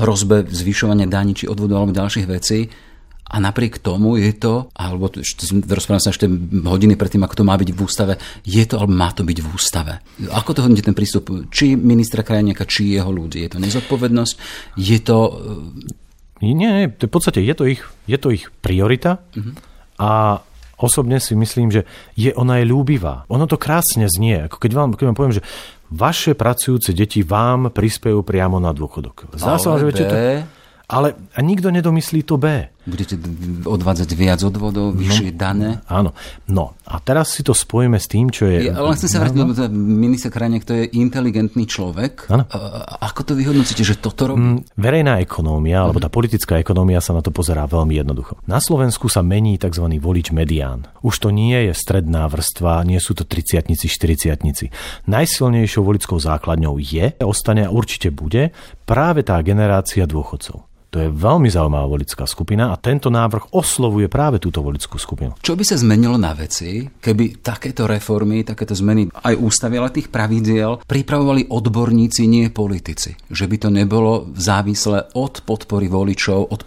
hrozbe 0.00 0.48
zvyšovania 0.48 1.06
daní 1.06 1.36
či 1.36 1.44
odvodu 1.44 1.76
alebo 1.76 1.92
ďalších 1.92 2.26
vecí 2.26 2.89
a 3.30 3.36
napriek 3.38 3.78
tomu 3.78 4.18
je 4.18 4.34
to, 4.34 4.66
alebo 4.74 5.06
rozprávam 5.70 6.02
sa 6.02 6.10
ešte 6.10 6.26
hodiny 6.66 6.98
predtým, 6.98 7.22
ako 7.22 7.38
to 7.38 7.44
má 7.46 7.54
byť 7.54 7.70
v 7.70 7.78
ústave, 7.78 8.14
je 8.42 8.66
to, 8.66 8.82
alebo 8.82 8.90
má 8.90 9.14
to 9.14 9.22
byť 9.22 9.38
v 9.38 9.48
ústave. 9.54 10.02
Ako 10.34 10.50
to 10.50 10.66
hodnite 10.66 10.82
ten 10.82 10.98
prístup? 10.98 11.30
Či 11.46 11.78
ministra 11.78 12.26
krajniaka, 12.26 12.66
či 12.66 12.98
jeho 12.98 13.14
ľudí? 13.14 13.46
Je 13.46 13.54
to 13.54 13.62
nezodpovednosť? 13.62 14.34
Je 14.74 14.98
to... 14.98 15.18
Nie, 16.42 16.56
nie, 16.56 16.90
v 16.90 17.06
podstate 17.06 17.38
je 17.38 17.54
to 17.54 17.70
ich, 17.70 17.86
je 18.10 18.18
to 18.18 18.34
ich 18.34 18.48
priorita 18.64 19.20
uh-huh. 19.36 19.52
a 20.00 20.40
osobne 20.80 21.20
si 21.20 21.36
myslím, 21.36 21.68
že 21.68 21.84
je 22.16 22.32
ona 22.32 22.58
je 22.58 22.66
ľúbivá. 22.66 23.28
Ono 23.28 23.44
to 23.44 23.60
krásne 23.60 24.08
znie. 24.08 24.48
Ako 24.48 24.56
keď 24.56 24.70
vám, 24.72 24.88
keď 24.96 25.12
vám 25.12 25.18
poviem, 25.20 25.36
že 25.36 25.46
vaše 25.92 26.32
pracujúce 26.32 26.96
deti 26.96 27.20
vám 27.20 27.68
prispejú 27.68 28.24
priamo 28.24 28.56
na 28.56 28.72
dôchodok. 28.72 29.36
Zdá 29.36 29.60
sa, 29.60 29.76
že 29.76 29.92
to... 29.92 30.04
Ale 30.90 31.14
nikto 31.38 31.70
nedomyslí 31.70 32.26
to 32.26 32.34
B. 32.34 32.66
Budete 32.88 33.20
odvádzať 33.68 34.08
viac 34.16 34.40
odvodov, 34.40 34.96
vyššie 34.96 35.30
no, 35.30 35.36
dané? 35.36 35.68
Áno. 35.84 36.16
No 36.48 36.72
a 36.88 36.96
teraz 36.96 37.36
si 37.36 37.44
to 37.44 37.52
spojíme 37.52 38.00
s 38.00 38.08
tým, 38.08 38.32
čo 38.32 38.48
je... 38.48 38.72
Ja, 38.72 38.80
ale 38.80 38.96
chcem 38.96 39.12
sa 39.12 39.20
vrátiť, 39.20 39.36
lebo 39.36 39.52
minister 39.76 40.32
Krajniak 40.32 40.64
to 40.64 40.72
je 40.72 40.88
inteligentný 40.96 41.68
človek. 41.68 42.32
Áno. 42.32 42.48
Ako 43.04 43.28
to 43.28 43.32
vyhodnocíte, 43.36 43.84
že 43.84 44.00
toto 44.00 44.32
robí? 44.32 44.40
Mm, 44.40 44.58
verejná 44.80 45.20
ekonómia, 45.20 45.84
alebo 45.84 46.00
tá 46.00 46.08
politická 46.08 46.56
ekonómia 46.56 47.04
sa 47.04 47.12
na 47.12 47.20
to 47.20 47.28
pozerá 47.28 47.68
veľmi 47.68 48.00
jednoducho. 48.00 48.40
Na 48.48 48.64
Slovensku 48.64 49.12
sa 49.12 49.20
mení 49.20 49.60
tzv. 49.60 49.84
volič 50.00 50.32
medián. 50.32 50.88
Už 51.04 51.20
to 51.20 51.28
nie 51.28 51.68
je 51.68 51.76
stredná 51.76 52.24
vrstva, 52.32 52.88
nie 52.88 52.96
sú 52.96 53.12
to 53.12 53.28
30 53.28 53.68
40 53.76 54.72
Najsilnejšou 55.04 55.82
volickou 55.84 56.16
základňou 56.16 56.80
je, 56.80 57.12
ostane 57.20 57.68
a 57.68 57.70
určite 57.70 58.08
bude 58.08 58.56
práve 58.88 59.20
tá 59.20 59.36
generácia 59.44 60.08
dôchodcov. 60.08 60.70
To 60.90 60.98
je 60.98 61.06
veľmi 61.06 61.46
zaujímavá 61.46 61.86
volická 61.86 62.26
skupina 62.26 62.74
a 62.74 62.80
tento 62.80 63.14
návrh 63.14 63.54
oslovuje 63.54 64.10
práve 64.10 64.42
túto 64.42 64.58
volickú 64.58 64.98
skupinu. 64.98 65.38
Čo 65.38 65.54
by 65.54 65.62
sa 65.62 65.78
zmenilo 65.78 66.18
na 66.18 66.34
veci, 66.34 66.82
keby 66.82 67.38
takéto 67.38 67.86
reformy, 67.86 68.42
takéto 68.42 68.74
zmeny 68.74 69.06
aj 69.06 69.38
ústavy, 69.38 69.78
ale 69.78 69.94
tých 69.94 70.10
pravidiel 70.10 70.82
pripravovali 70.82 71.46
odborníci, 71.46 72.26
nie 72.26 72.50
politici? 72.50 73.14
Že 73.30 73.46
by 73.46 73.56
to 73.62 73.68
nebolo 73.70 74.34
závislé 74.34 75.14
od 75.14 75.46
podpory 75.46 75.86
voličov, 75.86 76.50
od 76.50 76.60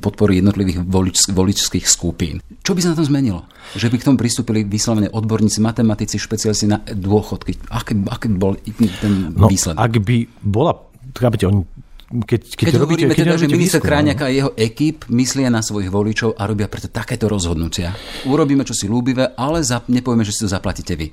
podpory 0.00 0.40
jednotlivých 0.40 0.80
volič, 0.80 1.28
voličských 1.36 1.84
skupín. 1.84 2.40
Čo 2.64 2.72
by 2.72 2.80
sa 2.80 2.96
na 2.96 2.98
tom 3.04 3.12
zmenilo? 3.12 3.44
Že 3.76 3.92
by 3.92 3.96
k 4.00 4.06
tomu 4.08 4.16
pristúpili 4.16 4.64
vyslovene 4.64 5.12
odborníci, 5.12 5.60
matematici, 5.60 6.16
špecialisti 6.16 6.64
na 6.64 6.80
dôchodky. 6.80 7.68
Aký, 7.68 7.92
aký 8.08 8.32
bol 8.32 8.56
ten 9.04 9.36
no, 9.36 9.52
výsledok? 9.52 9.76
Ak 9.76 9.92
by 10.00 10.16
bola 10.40 10.72
chápete, 11.12 11.44
oni 11.44 11.60
keď, 12.06 12.40
keď, 12.54 12.66
keď 12.70 12.74
robíte, 12.78 13.02
hovoríme 13.02 13.14
keď 13.18 13.26
teda, 13.26 13.40
že 13.42 13.46
minister 13.50 13.80
Kráňaka 13.82 14.30
a 14.30 14.34
jeho 14.34 14.50
ekip 14.54 15.10
myslia 15.10 15.50
na 15.50 15.58
svojich 15.58 15.90
voličov 15.90 16.38
a 16.38 16.46
robia 16.46 16.70
preto 16.70 16.86
takéto 16.86 17.26
rozhodnutia. 17.26 17.90
Urobíme 18.30 18.62
čo 18.62 18.78
si 18.78 18.86
ľúbivé, 18.86 19.34
ale 19.34 19.66
za, 19.66 19.82
nepovieme, 19.90 20.22
že 20.22 20.30
si 20.30 20.46
to 20.46 20.54
zaplatíte 20.54 20.94
vy. 20.94 21.10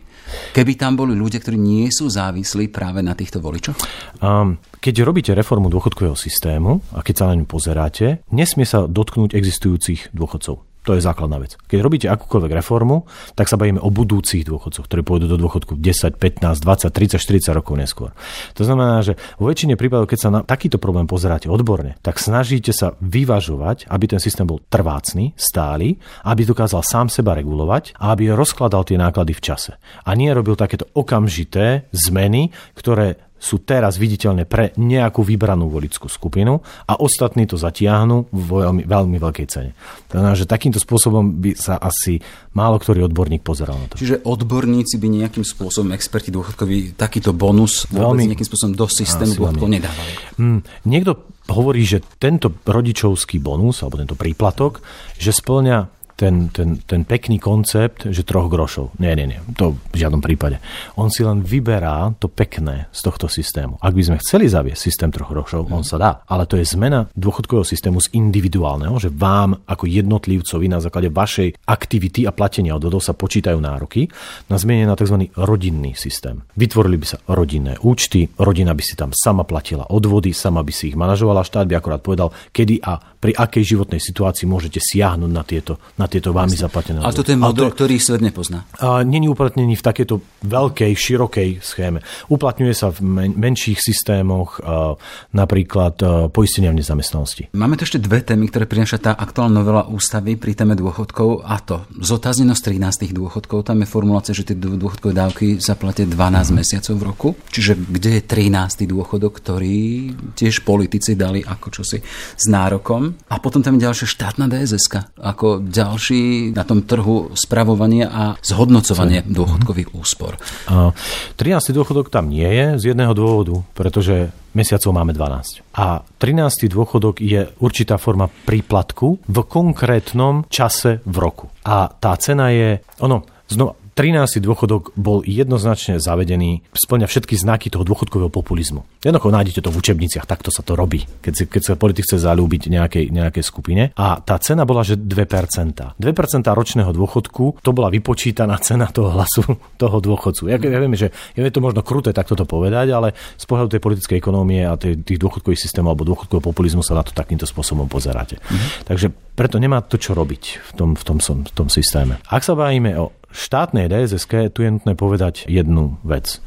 Keby 0.53 0.77
tam 0.77 0.93
boli 0.93 1.17
ľudia, 1.17 1.41
ktorí 1.41 1.57
nie 1.57 1.89
sú 1.89 2.13
závislí 2.13 2.69
práve 2.69 3.01
na 3.01 3.17
týchto 3.17 3.41
voličoch? 3.41 3.77
Um, 4.21 4.61
keď 4.77 5.01
robíte 5.01 5.33
reformu 5.33 5.73
dôchodkového 5.73 6.13
systému 6.13 6.85
a 6.93 7.01
keď 7.01 7.15
sa 7.17 7.25
na 7.33 7.41
ňu 7.41 7.45
pozeráte, 7.49 8.21
nesmie 8.29 8.69
sa 8.69 8.85
dotknúť 8.85 9.33
existujúcich 9.33 10.13
dôchodcov. 10.13 10.72
To 10.83 10.99
je 10.99 11.01
základná 11.01 11.39
vec. 11.39 11.55
Keď 11.71 11.79
robíte 11.79 12.07
akúkoľvek 12.11 12.51
reformu, 12.59 13.07
tak 13.39 13.47
sa 13.47 13.55
bavíme 13.55 13.79
o 13.79 13.87
budúcich 13.87 14.43
dôchodcoch, 14.43 14.83
ktorí 14.83 15.01
pôjdu 15.07 15.31
do 15.31 15.39
dôchodku 15.39 15.79
10, 15.79 16.19
15, 16.19 16.43
20, 16.59 16.91
30, 16.91 17.23
40 17.23 17.55
rokov 17.55 17.79
neskôr. 17.79 18.11
To 18.59 18.67
znamená, 18.67 18.99
že 18.99 19.15
vo 19.39 19.47
väčšine 19.47 19.79
prípadov, 19.79 20.11
keď 20.11 20.19
sa 20.19 20.29
na 20.29 20.43
takýto 20.43 20.83
problém 20.83 21.07
pozeráte 21.07 21.47
odborne, 21.47 21.95
tak 22.03 22.19
snažíte 22.19 22.75
sa 22.75 22.99
vyvažovať, 22.99 23.87
aby 23.87 24.05
ten 24.11 24.19
systém 24.19 24.43
bol 24.43 24.59
trvácný, 24.67 25.31
stály, 25.39 25.95
aby 26.27 26.43
dokázal 26.43 26.83
sám 26.83 27.07
seba 27.07 27.31
regulovať 27.31 27.95
a 27.95 28.11
aby 28.11 28.35
rozkladal 28.35 28.83
tie 28.83 28.99
náklady 28.99 29.31
v 29.31 29.41
čase. 29.43 29.79
A 30.03 30.11
nie 30.19 30.35
robil 30.35 30.59
takéto 30.59 30.91
okamžité 30.91 31.87
zmeny, 31.95 32.51
ktoré 32.75 33.32
sú 33.43 33.59
teraz 33.59 33.99
viditeľné 33.99 34.47
pre 34.47 34.71
nejakú 34.79 35.19
vybranú 35.19 35.67
volickú 35.67 36.07
skupinu 36.07 36.63
a 36.87 36.95
ostatní 36.95 37.43
to 37.43 37.59
zatiahnu 37.59 38.31
v 38.31 38.47
veľmi, 38.63 38.83
veľmi 38.87 39.17
veľkej 39.19 39.47
cene. 39.51 39.75
Znamená, 40.07 40.31
že 40.39 40.47
takýmto 40.47 40.79
spôsobom 40.79 41.43
by 41.43 41.51
sa 41.59 41.75
asi 41.75 42.23
málo 42.55 42.79
ktorý 42.79 43.11
odborník 43.11 43.43
pozeral 43.43 43.75
na 43.75 43.91
to. 43.91 43.99
Čiže 43.99 44.23
odborníci 44.23 44.95
by 44.95 45.07
nejakým 45.11 45.43
spôsobom, 45.43 45.91
experti 45.91 46.31
dôchodkoví, 46.31 46.95
takýto 46.95 47.35
bonus 47.35 47.83
veľmi, 47.91 48.31
nejakým 48.31 48.47
spôsobom 48.47 48.73
do 48.79 48.87
systému 48.87 49.35
dôchodkov 49.35 49.67
nedávali. 49.67 50.11
Mm, 50.39 50.61
niekto 50.87 51.27
hovorí, 51.51 51.83
že 51.83 51.99
tento 52.15 52.47
rodičovský 52.63 53.43
bonus, 53.43 53.83
alebo 53.83 53.99
tento 53.99 54.15
príplatok, 54.15 54.79
že 55.19 55.35
splňa 55.35 56.02
ten, 56.15 56.49
ten, 56.53 56.77
ten 56.83 57.03
pekný 57.03 57.41
koncept, 57.41 58.05
že 58.07 58.25
troch 58.25 58.47
grošov. 58.49 58.97
Nie, 59.01 59.17
nie, 59.17 59.33
nie, 59.33 59.39
to 59.57 59.75
v 59.91 59.95
žiadnom 59.97 60.21
prípade. 60.21 60.61
On 60.97 61.09
si 61.09 61.25
len 61.25 61.41
vyberá 61.41 62.13
to 62.21 62.29
pekné 62.29 62.87
z 62.93 62.99
tohto 63.01 63.25
systému. 63.25 63.81
Ak 63.81 63.97
by 63.97 64.03
sme 64.03 64.21
chceli 64.21 64.45
zaviesť 64.45 64.81
systém 64.81 65.09
troch 65.09 65.33
grošov, 65.33 65.69
on 65.73 65.81
sa 65.81 65.97
dá. 65.97 66.11
Ale 66.29 66.45
to 66.45 66.57
je 66.57 66.65
zmena 66.65 67.09
dôchodkového 67.17 67.65
systému 67.65 67.99
z 68.01 68.13
individuálneho, 68.13 68.95
že 69.01 69.09
vám 69.09 69.65
ako 69.65 69.89
jednotlivcovi 69.89 70.65
na 70.69 70.79
základe 70.79 71.09
vašej 71.09 71.65
aktivity 71.65 72.25
a 72.29 72.31
platenia 72.35 72.77
odvodov 72.77 73.01
sa 73.01 73.17
počítajú 73.17 73.57
nároky 73.57 74.09
na 74.49 74.57
zmene 74.57 74.85
na 74.85 74.95
tzv. 74.97 75.29
rodinný 75.37 75.97
systém. 75.97 76.45
Vytvorili 76.53 76.97
by 77.01 77.07
sa 77.07 77.17
rodinné 77.29 77.79
účty, 77.81 78.29
rodina 78.37 78.75
by 78.77 78.83
si 78.83 78.93
tam 78.93 79.11
sama 79.15 79.47
platila 79.47 79.89
odvody, 79.89 80.31
sama 80.35 80.61
by 80.61 80.73
si 80.73 80.93
ich 80.93 80.97
manažovala, 80.99 81.45
štát 81.45 81.65
by 81.65 81.75
akorát 81.77 82.01
povedal, 82.03 82.29
kedy 82.53 82.83
a 82.83 83.12
pri 83.23 83.31
akej 83.31 83.63
životnej 83.63 84.03
situácii 84.03 84.43
môžete 84.43 84.83
siahnuť 84.83 85.31
na 85.31 85.47
tieto, 85.47 85.79
na 85.95 86.11
tieto 86.11 86.35
vámi 86.35 86.59
zaplatené. 86.59 86.99
Ale 86.99 87.15
toto 87.15 87.31
je 87.31 87.39
model, 87.39 87.71
to, 87.71 87.75
ktorý 87.79 87.95
svet 87.95 88.19
nepozná. 88.19 88.67
Není 88.83 89.31
uplatnený 89.31 89.79
v 89.79 89.83
takejto 89.87 90.19
veľkej, 90.43 90.91
širokej 90.91 91.49
schéme. 91.63 92.03
Uplatňuje 92.27 92.75
sa 92.75 92.91
v 92.91 92.99
men, 92.99 93.31
menších 93.39 93.79
systémoch, 93.79 94.59
a, 94.59 94.99
napríklad 95.31 95.95
a, 96.03 96.27
poistenia 96.27 96.75
v 96.75 96.83
nezamestnanosti. 96.83 97.55
Máme 97.55 97.79
tu 97.79 97.87
ešte 97.87 98.03
dve 98.03 98.19
témy, 98.19 98.51
ktoré 98.51 98.67
prináša 98.67 98.99
tá 98.99 99.11
aktuálna 99.15 99.63
novela 99.63 99.87
ústavy 99.87 100.35
pri 100.35 100.59
téme 100.59 100.75
dôchodkov 100.75 101.47
a 101.47 101.63
to 101.63 101.87
zotáznenosť 102.03 102.75
13 102.75 103.15
dôchodkov. 103.15 103.63
Tam 103.71 103.79
je 103.79 103.87
formulácia, 103.87 104.35
že 104.35 104.51
tie 104.51 104.57
dôchodkové 104.59 105.15
dávky 105.15 105.63
zaplatia 105.63 106.03
12 106.03 106.11
mm. 106.11 106.51
mesiacov 106.51 106.93
v 106.99 107.03
roku. 107.07 107.27
Čiže 107.47 107.79
kde 107.79 108.19
je 108.19 108.21
13. 108.27 108.83
dôchodok, 108.83 109.39
ktorý 109.39 110.11
tiež 110.35 110.67
politici 110.67 111.15
dali 111.15 111.39
ako 111.39 111.67
čosi 111.71 112.03
s 112.35 112.45
nárokom 112.51 113.12
a 113.29 113.35
potom 113.39 113.61
tam 113.61 113.77
je 113.77 113.85
ďalšia 113.85 114.07
štátna 114.07 114.45
DSS, 114.49 115.15
ako 115.19 115.63
ďalší 115.63 116.53
na 116.53 116.63
tom 116.67 116.85
trhu 116.85 117.33
spravovania 117.33 118.09
a 118.09 118.23
zhodnocovanie 118.41 119.23
dôchodkových 119.25 119.93
úspor. 119.95 120.37
13. 120.69 121.37
dôchodok 121.73 122.09
tam 122.09 122.29
nie 122.29 122.47
je 122.47 122.67
z 122.79 122.83
jedného 122.93 123.13
dôvodu, 123.15 123.61
pretože 123.77 124.33
mesiacov 124.53 124.91
máme 124.93 125.11
12. 125.13 125.65
A 125.77 126.01
13. 126.21 126.69
dôchodok 126.69 127.19
je 127.19 127.49
určitá 127.59 127.97
forma 127.97 128.29
príplatku 128.29 129.21
v 129.25 129.37
konkrétnom 129.45 130.45
čase 130.47 131.01
v 131.03 131.15
roku. 131.17 131.49
A 131.65 131.89
tá 131.89 132.13
cena 132.17 132.53
je, 132.53 132.81
ono, 133.01 133.25
znova, 133.49 133.77
13. 133.93 134.41
dôchodok 134.41 134.97
bol 134.97 135.21
jednoznačne 135.21 136.01
zavedený, 136.01 136.65
splňa 136.73 137.05
všetky 137.05 137.37
znaky 137.37 137.69
toho 137.69 137.85
dôchodkového 137.85 138.33
populizmu. 138.33 138.81
Jednoducho 139.05 139.29
nájdete 139.29 139.61
to 139.61 139.69
v 139.69 139.79
učebniciach, 139.79 140.25
takto 140.25 140.49
sa 140.49 140.65
to 140.65 140.73
robí, 140.73 141.05
keď, 141.21 141.33
si, 141.33 141.43
keď 141.45 141.61
sa 141.61 141.73
politik 141.77 142.09
chce 142.09 142.25
zalúbiť 142.25 142.73
nejakej, 142.73 143.05
nejakej 143.13 143.43
skupine. 143.45 143.93
A 143.93 144.17
tá 144.17 144.41
cena 144.41 144.65
bola, 144.65 144.81
že 144.81 144.97
2%. 144.97 146.01
2% 146.01 146.01
ročného 146.49 146.89
dôchodku, 146.89 147.61
to 147.61 147.69
bola 147.69 147.93
vypočítaná 147.93 148.57
cena 148.57 148.89
toho 148.89 149.13
hlasu 149.13 149.45
toho 149.81 149.97
dôchodcu. 150.01 150.49
Ja, 150.49 150.57
ja 150.57 150.79
viem, 150.81 150.97
že 150.97 151.13
je 151.37 151.53
to 151.53 151.61
možno 151.61 151.85
kruté 151.85 152.09
takto 152.11 152.33
to 152.33 152.49
povedať, 152.49 152.89
ale 152.89 153.13
z 153.37 153.45
pohľadu 153.45 153.77
tej 153.77 153.81
politickej 153.81 154.17
ekonomie 154.17 154.65
a 154.65 154.73
tej, 154.73 155.05
tých 155.05 155.21
dôchodkových 155.21 155.61
systémov 155.61 155.93
alebo 155.93 156.09
dôchodkového 156.09 156.49
populizmu 156.49 156.81
sa 156.81 156.97
na 156.97 157.05
to 157.05 157.13
takýmto 157.13 157.45
spôsobom 157.45 157.85
pozeráte. 157.85 158.41
Mm-hmm. 158.41 158.69
Takže 158.89 159.07
preto 159.33 159.57
nemá 159.57 159.81
to 159.81 159.97
čo 159.97 160.13
robiť 160.13 160.43
v 160.61 160.71
tom, 160.77 160.89
v 160.93 161.03
tom, 161.03 161.17
v 161.21 161.53
tom 161.53 161.67
systéme. 161.69 162.21
Ak 162.29 162.45
sa 162.45 162.53
bavíme 162.53 162.93
o 162.97 163.13
štátnej 163.33 163.89
DSSK 163.89 164.53
tu 164.53 164.61
je 164.61 164.69
nutné 164.69 164.93
povedať 164.93 165.49
jednu 165.49 165.97
vec. 166.05 166.37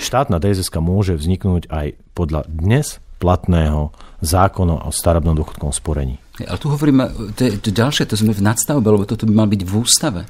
Štátna 0.00 0.40
DSSK 0.40 0.80
môže 0.80 1.12
vzniknúť 1.12 1.68
aj 1.68 2.00
podľa 2.16 2.48
dnes 2.48 3.04
platného 3.20 3.92
zákona 4.24 4.88
o 4.88 4.90
starobnom 4.90 5.36
dôchodkovom 5.36 5.76
sporení. 5.76 6.16
Ale 6.40 6.56
tu 6.56 6.72
hovoríme, 6.72 7.36
to, 7.36 7.44
je, 7.44 7.60
to 7.60 7.68
ďalšie, 7.68 8.08
to 8.08 8.16
sme 8.16 8.32
v 8.32 8.40
nadstavbe, 8.40 8.88
lebo 8.88 9.04
toto 9.04 9.28
by 9.28 9.44
mal 9.44 9.48
byť 9.52 9.60
v 9.60 9.72
ústave. 9.76 10.24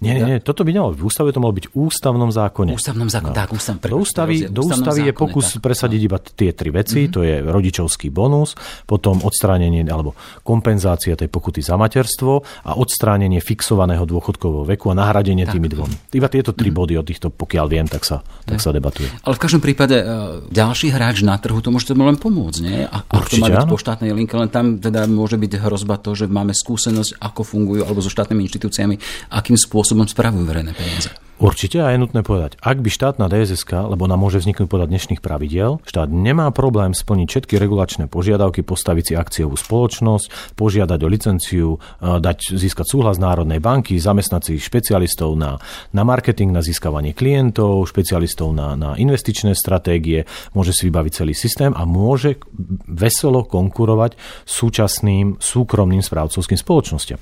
Nie, 0.00 0.16
nie, 0.16 0.24
nie, 0.24 0.36
toto 0.40 0.64
by 0.64 0.72
nemalo 0.72 0.96
v 0.96 1.04
ústave, 1.04 1.28
to 1.28 1.44
malo 1.44 1.52
byť 1.52 1.68
v 1.68 1.74
ústavnom 1.76 2.32
zákone. 2.32 2.72
Ústavnom 2.72 3.12
zákone, 3.12 3.32
no. 3.32 3.36
tak, 3.36 3.52
ústav, 3.52 3.76
do 3.76 4.00
ústavy, 4.00 4.48
do 4.48 4.64
ústavy 4.64 5.00
je 5.06 5.12
pokus 5.12 5.60
tak. 5.60 5.68
presadiť 5.68 6.00
iba 6.00 6.16
tie 6.16 6.56
tri 6.56 6.72
veci, 6.72 7.04
mm-hmm. 7.04 7.12
to 7.12 7.20
je 7.20 7.34
rodičovský 7.44 8.08
bonus, 8.08 8.56
potom 8.88 9.20
odstránenie 9.20 9.84
alebo 9.92 10.16
kompenzácia 10.40 11.12
tej 11.20 11.28
pokuty 11.28 11.60
za 11.60 11.76
materstvo 11.76 12.40
a 12.64 12.80
odstránenie 12.80 13.44
fixovaného 13.44 14.08
dôchodkového 14.08 14.64
veku 14.72 14.88
a 14.88 14.96
nahradenie 14.96 15.44
tak. 15.44 15.60
tými 15.60 15.68
dvomi. 15.68 16.16
Iba 16.16 16.32
tieto 16.32 16.56
tri 16.56 16.72
mm-hmm. 16.72 16.80
body 16.80 16.94
od 16.96 17.04
týchto, 17.04 17.28
pokiaľ 17.28 17.66
viem, 17.68 17.84
tak 17.84 18.08
sa, 18.08 18.24
tak 18.48 18.56
sa 18.64 18.72
debatuje. 18.72 19.12
Ale 19.20 19.36
v 19.36 19.40
každom 19.44 19.60
prípade 19.60 20.00
e, 20.00 20.04
ďalší 20.48 20.96
hráč 20.96 21.20
na 21.20 21.36
trhu 21.36 21.60
to 21.60 21.68
môže 21.68 21.92
len 21.92 22.16
pomôcť, 22.16 22.60
nie? 22.64 22.88
A, 22.88 23.04
Určite, 23.04 23.36
to 23.36 23.52
má 23.52 23.52
byť 23.52 23.68
po 23.68 23.76
štátnej 23.76 24.16
linke, 24.16 24.32
len 24.32 24.48
tam 24.48 24.80
teda 24.80 25.04
môže 25.04 25.36
byť 25.36 25.60
hrozba 25.60 26.00
to, 26.00 26.16
že 26.16 26.24
máme 26.24 26.56
skúsenosť, 26.56 27.20
ako 27.20 27.44
fungujú, 27.44 27.84
alebo 27.84 28.00
so 28.00 28.08
štátnymi 28.08 28.48
inštitúciami, 28.48 28.96
akým 29.28 29.60
spôsobom 29.60 29.89
spôsobom 29.90 30.06
spravujú 30.06 30.46
verejné 30.46 30.70
peniaze. 30.78 31.10
Určite 31.40 31.80
a 31.80 31.90
je 31.90 31.98
nutné 31.98 32.20
povedať, 32.20 32.60
ak 32.60 32.84
by 32.84 32.92
štátna 32.92 33.24
DSSK, 33.26 33.88
lebo 33.88 34.04
nám 34.04 34.20
môže 34.20 34.44
vzniknúť 34.44 34.68
podľa 34.68 34.92
dnešných 34.92 35.24
pravidiel, 35.24 35.80
štát 35.88 36.12
nemá 36.12 36.52
problém 36.52 36.92
splniť 36.92 37.26
všetky 37.26 37.56
regulačné 37.56 38.12
požiadavky, 38.12 38.60
postaviť 38.60 39.04
si 39.08 39.14
akciovú 39.16 39.56
spoločnosť, 39.56 40.54
požiadať 40.54 41.00
o 41.00 41.08
licenciu, 41.08 41.68
e, 41.74 42.20
dať, 42.20 42.60
získať 42.60 42.86
súhlas 42.92 43.16
Národnej 43.16 43.56
banky, 43.56 43.96
zamestnať 43.96 44.52
si 44.52 44.54
špecialistov 44.60 45.32
na, 45.32 45.56
na 45.96 46.02
marketing, 46.04 46.52
na 46.52 46.60
získavanie 46.60 47.16
klientov, 47.16 47.88
špecialistov 47.88 48.52
na, 48.52 48.76
na 48.76 48.90
investičné 49.00 49.56
stratégie, 49.56 50.28
môže 50.52 50.76
si 50.76 50.92
vybaviť 50.92 51.24
celý 51.24 51.32
systém 51.32 51.72
a 51.72 51.88
môže 51.88 52.36
veselo 52.84 53.48
konkurovať 53.48 54.12
súčasným 54.44 55.40
súkromným 55.40 56.04
správcovským 56.04 56.60
spoločnosťam. 56.60 57.18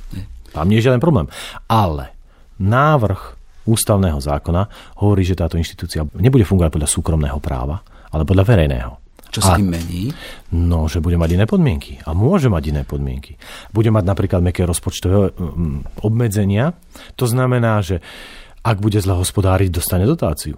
Tam 0.58 0.66
nie 0.66 0.82
je 0.82 0.90
žiaden 0.90 0.98
problém. 0.98 1.30
Ale 1.70 2.17
návrh 2.58 3.20
ústavného 3.68 4.18
zákona 4.18 4.62
hovorí, 5.04 5.22
že 5.22 5.38
táto 5.38 5.60
inštitúcia 5.60 6.04
nebude 6.16 6.44
fungovať 6.44 6.70
podľa 6.72 6.88
súkromného 6.88 7.38
práva, 7.38 7.84
ale 8.10 8.24
podľa 8.24 8.44
verejného. 8.48 8.92
Čo 9.28 9.44
sa 9.44 9.60
tým 9.60 9.68
mení? 9.68 10.08
No, 10.56 10.88
že 10.88 11.04
bude 11.04 11.20
mať 11.20 11.36
iné 11.36 11.44
podmienky. 11.44 12.00
A 12.08 12.16
môže 12.16 12.48
mať 12.48 12.72
iné 12.72 12.82
podmienky. 12.88 13.36
Bude 13.76 13.92
mať 13.92 14.08
napríklad 14.08 14.40
meké 14.40 14.64
rozpočtové 14.64 15.36
obmedzenia. 16.00 16.72
To 17.20 17.28
znamená, 17.28 17.84
že 17.84 18.00
ak 18.64 18.80
bude 18.80 18.96
zle 19.04 19.20
hospodáriť, 19.20 19.68
dostane 19.68 20.08
dotáciu. 20.08 20.56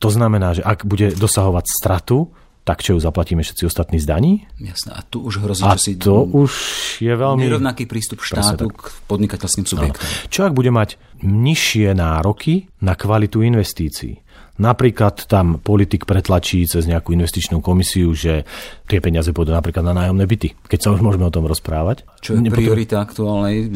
To 0.00 0.08
znamená, 0.08 0.56
že 0.56 0.64
ak 0.64 0.88
bude 0.88 1.12
dosahovať 1.12 1.64
stratu, 1.68 2.32
tak 2.64 2.82
čo 2.82 2.96
ju 2.96 3.00
zaplatíme 3.04 3.44
všetci 3.46 3.62
ostatní 3.68 4.02
z 4.02 4.08
daní? 4.08 4.32
Jasné, 4.58 4.96
a 4.96 5.04
tu 5.06 5.22
už 5.22 5.38
hrozí, 5.38 5.62
a 5.62 5.78
že 5.78 5.80
si 5.80 5.92
to 5.94 6.26
už 6.26 6.52
je 6.98 7.14
veľmi... 7.14 7.46
Nerovnaký 7.46 7.86
prístup 7.86 8.24
štátu 8.24 8.74
k 8.74 8.90
podnikateľským 9.06 9.68
subjektom. 9.68 10.02
Čo 10.32 10.50
ak 10.50 10.52
bude 10.56 10.74
mať 10.74 10.98
nižšie 11.22 11.96
nároky 11.96 12.68
na 12.82 12.98
kvalitu 12.98 13.44
investícií? 13.44 14.26
Napríklad 14.56 15.28
tam 15.28 15.60
politik 15.60 16.08
pretlačí 16.08 16.64
cez 16.64 16.88
nejakú 16.88 17.12
investičnú 17.12 17.60
komisiu, 17.60 18.16
že 18.16 18.48
tie 18.88 19.04
peniaze 19.04 19.28
pôjdu 19.28 19.52
napríklad 19.52 19.84
na 19.84 19.92
nájomné 19.92 20.24
byty, 20.24 20.56
keď 20.64 20.78
sa 20.80 20.88
už 20.96 21.04
môžeme 21.04 21.28
o 21.28 21.32
tom 21.34 21.44
rozprávať. 21.44 22.08
Čo 22.24 22.40
je 22.40 22.48
priorita 22.48 23.04
aktuálnej 23.04 23.68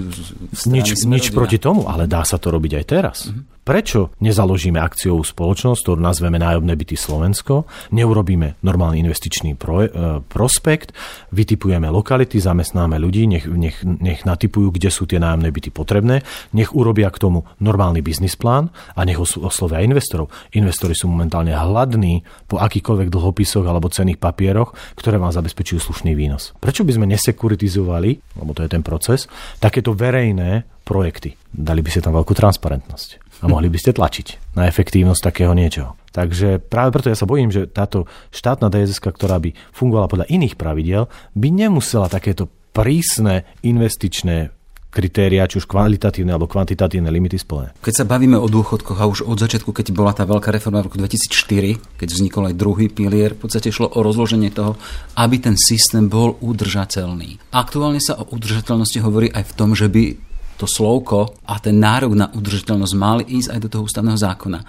Nič, 0.73 1.05
nič 1.05 1.37
proti 1.37 1.61
tomu, 1.61 1.85
ale 1.85 2.09
dá 2.09 2.25
sa 2.25 2.41
to 2.41 2.49
robiť 2.49 2.73
aj 2.81 2.85
teraz. 2.89 3.29
Mm-hmm. 3.29 3.60
Prečo 3.71 4.11
nezaložíme 4.19 4.83
akciovú 4.83 5.23
spoločnosť, 5.23 5.79
ktorú 5.87 6.03
nazveme 6.03 6.43
nájomné 6.43 6.75
byty 6.75 6.99
Slovensko, 6.99 7.71
neurobíme 7.95 8.59
normálny 8.67 8.99
investičný 8.99 9.55
pro, 9.55 9.87
e, 9.87 10.19
prospekt, 10.27 10.91
vytipujeme 11.31 11.87
lokality, 11.87 12.43
zamestnáme 12.43 12.99
ľudí, 12.99 13.31
nech, 13.31 13.47
nech, 13.47 13.79
nech 13.87 14.27
natypujú, 14.27 14.75
kde 14.75 14.91
sú 14.91 15.07
tie 15.07 15.23
nájomné 15.23 15.55
byty 15.55 15.71
potrebné, 15.71 16.27
nech 16.51 16.75
urobia 16.75 17.15
k 17.15 17.23
tomu 17.23 17.47
normálny 17.63 18.03
biznis 18.03 18.35
plán 18.35 18.75
a 18.99 19.07
nech 19.07 19.23
oslovia 19.23 19.87
investorov. 19.87 20.35
Investori 20.51 20.99
sú 20.99 21.07
momentálne 21.07 21.55
hladní 21.55 22.27
po 22.51 22.59
akýkoľvek 22.59 23.07
dlhopisoch 23.07 23.71
alebo 23.71 23.87
cených 23.87 24.19
papieroch, 24.19 24.75
ktoré 24.99 25.23
vám 25.23 25.31
zabezpečujú 25.31 25.79
slušný 25.79 26.19
výnos. 26.19 26.59
Prečo 26.59 26.83
by 26.83 26.99
sme 26.99 27.07
nesekuritizovali, 27.07 28.35
lebo 28.35 28.51
to 28.51 28.67
je 28.67 28.71
ten 28.75 28.83
proces, 28.83 29.31
takéto 29.63 29.95
verejné 29.95 30.67
projekty? 30.83 31.39
Dali 31.55 31.87
by 31.87 31.91
ste 31.95 32.03
tam 32.03 32.19
veľkú 32.19 32.35
transparentnosť 32.35 33.30
a 33.41 33.45
mohli 33.49 33.73
by 33.73 33.79
ste 33.81 33.97
tlačiť 33.97 34.57
na 34.57 34.69
efektívnosť 34.69 35.23
takého 35.25 35.53
niečoho. 35.57 35.97
Takže 36.11 36.59
práve 36.61 36.91
preto 36.93 37.09
ja 37.09 37.17
sa 37.19 37.29
bojím, 37.29 37.55
že 37.55 37.71
táto 37.71 38.05
štátna 38.35 38.69
DSS, 38.69 39.01
ktorá 39.01 39.39
by 39.39 39.55
fungovala 39.71 40.11
podľa 40.11 40.31
iných 40.31 40.59
pravidiel, 40.59 41.07
by 41.39 41.49
nemusela 41.49 42.11
takéto 42.11 42.51
prísne 42.75 43.47
investičné 43.63 44.51
kritéria, 44.91 45.47
či 45.47 45.63
už 45.63 45.71
kvalitatívne 45.71 46.35
alebo 46.35 46.51
kvantitatívne 46.51 47.07
limity 47.15 47.39
splnené. 47.39 47.71
Keď 47.79 47.95
sa 47.95 48.05
bavíme 48.05 48.35
o 48.35 48.51
dôchodkoch 48.51 48.99
a 48.99 49.07
už 49.07 49.23
od 49.23 49.39
začiatku, 49.39 49.71
keď 49.71 49.95
bola 49.95 50.11
tá 50.11 50.27
veľká 50.27 50.51
reforma 50.51 50.83
v 50.83 50.91
roku 50.91 50.99
2004, 50.99 51.79
keď 51.95 52.09
vznikol 52.11 52.51
aj 52.51 52.59
druhý 52.59 52.91
pilier, 52.91 53.39
v 53.39 53.47
podstate 53.47 53.71
šlo 53.71 53.87
o 53.87 54.03
rozloženie 54.03 54.51
toho, 54.51 54.75
aby 55.15 55.39
ten 55.39 55.55
systém 55.55 56.11
bol 56.11 56.35
udržateľný. 56.43 57.39
Aktuálne 57.55 58.03
sa 58.03 58.19
o 58.19 58.27
udržateľnosti 58.27 58.99
hovorí 58.99 59.31
aj 59.31 59.47
v 59.47 59.53
tom, 59.55 59.79
že 59.79 59.87
by 59.87 60.30
to 60.61 60.69
slovko 60.69 61.41
a 61.49 61.57
ten 61.57 61.81
nárok 61.81 62.13
na 62.13 62.29
udržateľnosť 62.29 62.95
mali 63.01 63.25
ísť 63.41 63.57
aj 63.57 63.61
do 63.65 63.69
toho 63.73 63.83
ústavného 63.89 64.19
zákona. 64.21 64.61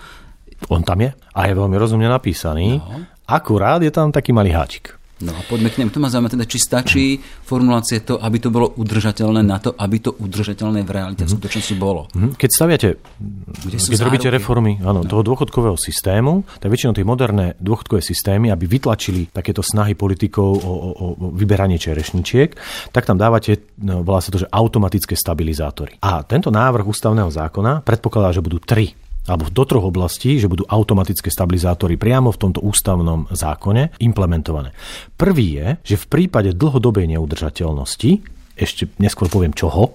On 0.71 0.79
tam 0.79 1.03
je 1.03 1.11
a 1.11 1.39
je 1.49 1.53
veľmi 1.57 1.75
rozumne 1.75 2.07
napísaný. 2.07 2.79
No. 2.79 3.03
Akurát 3.27 3.83
je 3.83 3.91
tam 3.91 4.15
taký 4.15 4.31
malý 4.31 4.55
háčik. 4.55 5.00
No 5.21 5.37
a 5.37 5.41
poďme 5.45 5.69
k 5.69 5.81
nemu. 5.81 5.89
To 5.93 6.01
ma 6.01 6.09
zaujíma 6.09 6.29
teda, 6.33 6.45
či 6.49 6.57
stačí 6.57 7.05
formulácie 7.45 8.01
to, 8.01 8.17
aby 8.17 8.37
to 8.41 8.49
bolo 8.49 8.73
udržateľné 8.73 9.41
na 9.45 9.61
to, 9.61 9.73
aby 9.77 9.97
to 10.01 10.11
udržateľné 10.17 10.81
v 10.81 10.91
realite 10.91 11.23
v 11.25 11.29
skutočnosti 11.29 11.75
bolo. 11.77 12.09
Mhm. 12.13 12.37
Keď 12.37 12.49
staviate, 12.49 12.89
Kde 13.61 13.77
keď 13.77 14.01
robíte 14.01 14.29
reformy 14.33 14.81
áno, 14.81 15.05
no. 15.05 15.09
toho 15.09 15.21
dôchodkového 15.21 15.77
systému, 15.77 16.43
tak 16.57 16.73
väčšinou 16.73 16.97
tie 16.97 17.05
moderné 17.05 17.53
dôchodkové 17.61 18.01
systémy, 18.01 18.49
aby 18.49 18.65
vytlačili 18.65 19.29
takéto 19.29 19.61
snahy 19.61 19.93
politikov 19.93 20.49
o, 20.57 20.73
o, 20.73 20.89
o 20.97 21.05
vyberanie 21.37 21.77
čerešničiek, 21.77 22.57
tak 22.89 23.05
tam 23.05 23.21
dávate, 23.21 23.77
no, 23.81 24.01
volá 24.01 24.19
sa 24.19 24.33
to, 24.33 24.41
že 24.41 24.49
automatické 24.49 25.13
stabilizátory. 25.13 26.01
A 26.01 26.25
tento 26.25 26.49
návrh 26.49 26.85
ústavného 26.87 27.29
zákona 27.29 27.85
predpokladá, 27.85 28.33
že 28.33 28.41
budú 28.41 28.57
tri 28.57 28.97
alebo 29.29 29.49
do 29.53 29.63
troch 29.65 29.85
oblastí, 29.85 30.41
že 30.41 30.49
budú 30.49 30.65
automatické 30.65 31.29
stabilizátory 31.29 31.97
priamo 31.97 32.33
v 32.33 32.41
tomto 32.41 32.59
ústavnom 32.65 33.29
zákone 33.29 34.01
implementované. 34.01 34.73
Prvý 35.13 35.61
je, 35.61 35.67
že 35.85 36.01
v 36.01 36.09
prípade 36.09 36.57
dlhodobej 36.57 37.05
neudržateľnosti, 37.17 38.11
ešte 38.57 38.89
neskôr 38.97 39.29
poviem 39.29 39.53
čoho, 39.53 39.93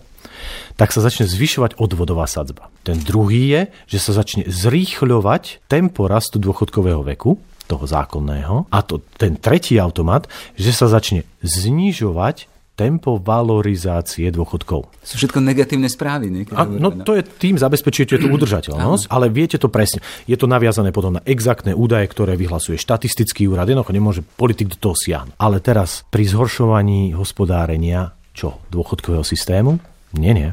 tak 0.76 0.92
sa 0.92 1.00
začne 1.02 1.26
zvyšovať 1.26 1.80
odvodová 1.80 2.28
sadzba. 2.28 2.68
Ten 2.84 3.00
druhý 3.02 3.50
je, 3.50 3.60
že 3.96 3.98
sa 3.98 4.12
začne 4.14 4.46
zrýchľovať 4.46 5.66
tempo 5.66 6.06
rastu 6.06 6.38
dôchodkového 6.38 7.02
veku, 7.02 7.40
toho 7.66 7.82
zákonného. 7.82 8.70
A 8.70 8.78
to, 8.86 9.02
ten 9.18 9.34
tretí 9.34 9.76
automat, 9.76 10.30
že 10.54 10.70
sa 10.70 10.86
začne 10.86 11.26
znižovať 11.42 12.46
tempo 12.76 13.16
valorizácie 13.16 14.28
dôchodkov. 14.28 14.92
Sú 15.00 15.16
všetko 15.16 15.40
negatívne 15.40 15.88
správy. 15.88 16.28
Nie? 16.28 16.44
A, 16.52 16.68
no 16.68 16.92
to 16.92 17.16
je 17.16 17.24
tým 17.24 17.56
zabezpečujete 17.56 18.20
tú 18.20 18.28
udržateľnosť, 18.28 19.08
ale 19.08 19.32
viete 19.32 19.56
to 19.56 19.72
presne. 19.72 20.04
Je 20.28 20.36
to 20.36 20.44
naviazané 20.44 20.92
potom 20.92 21.16
na 21.16 21.24
exaktné 21.24 21.72
údaje, 21.72 22.04
ktoré 22.12 22.36
vyhlasuje 22.36 22.76
štatistický 22.76 23.48
úrad. 23.48 23.64
Jednoducho 23.66 23.96
nemôže 23.96 24.22
politik 24.22 24.76
do 24.76 24.78
toho 24.78 24.94
siahnuť. 24.94 25.40
Ale 25.40 25.64
teraz 25.64 26.04
pri 26.12 26.28
zhoršovaní 26.28 27.16
hospodárenia 27.16 28.12
čo? 28.36 28.60
Dôchodkového 28.68 29.24
systému? 29.24 29.80
Nie, 30.12 30.36
nie. 30.36 30.52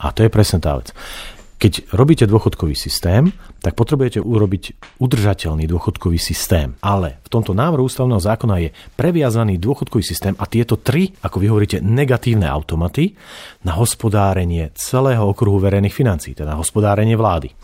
A 0.00 0.06
to 0.16 0.24
je 0.24 0.32
presne 0.32 0.64
tá 0.64 0.80
vec. 0.80 0.96
Keď 1.60 1.92
robíte 1.94 2.24
dôchodkový 2.24 2.74
systém, 2.74 3.30
tak 3.62 3.78
potrebujete 3.78 4.18
urobiť 4.18 4.98
udržateľný 4.98 5.70
dôchodkový 5.70 6.18
systém. 6.18 6.74
Ale 6.82 7.22
v 7.22 7.28
tomto 7.30 7.54
návrhu 7.54 7.86
ústavného 7.86 8.18
zákona 8.18 8.68
je 8.68 8.74
previazaný 8.98 9.62
dôchodkový 9.62 10.02
systém 10.02 10.34
a 10.36 10.44
tieto 10.50 10.82
tri, 10.82 11.14
ako 11.22 11.38
vy 11.38 11.46
hovoríte, 11.48 11.78
negatívne 11.78 12.50
automaty 12.50 13.14
na 13.62 13.78
hospodárenie 13.78 14.74
celého 14.74 15.22
okruhu 15.22 15.62
verejných 15.62 15.94
financí, 15.94 16.34
teda 16.34 16.58
hospodárenie 16.58 17.14
vlády. 17.14 17.54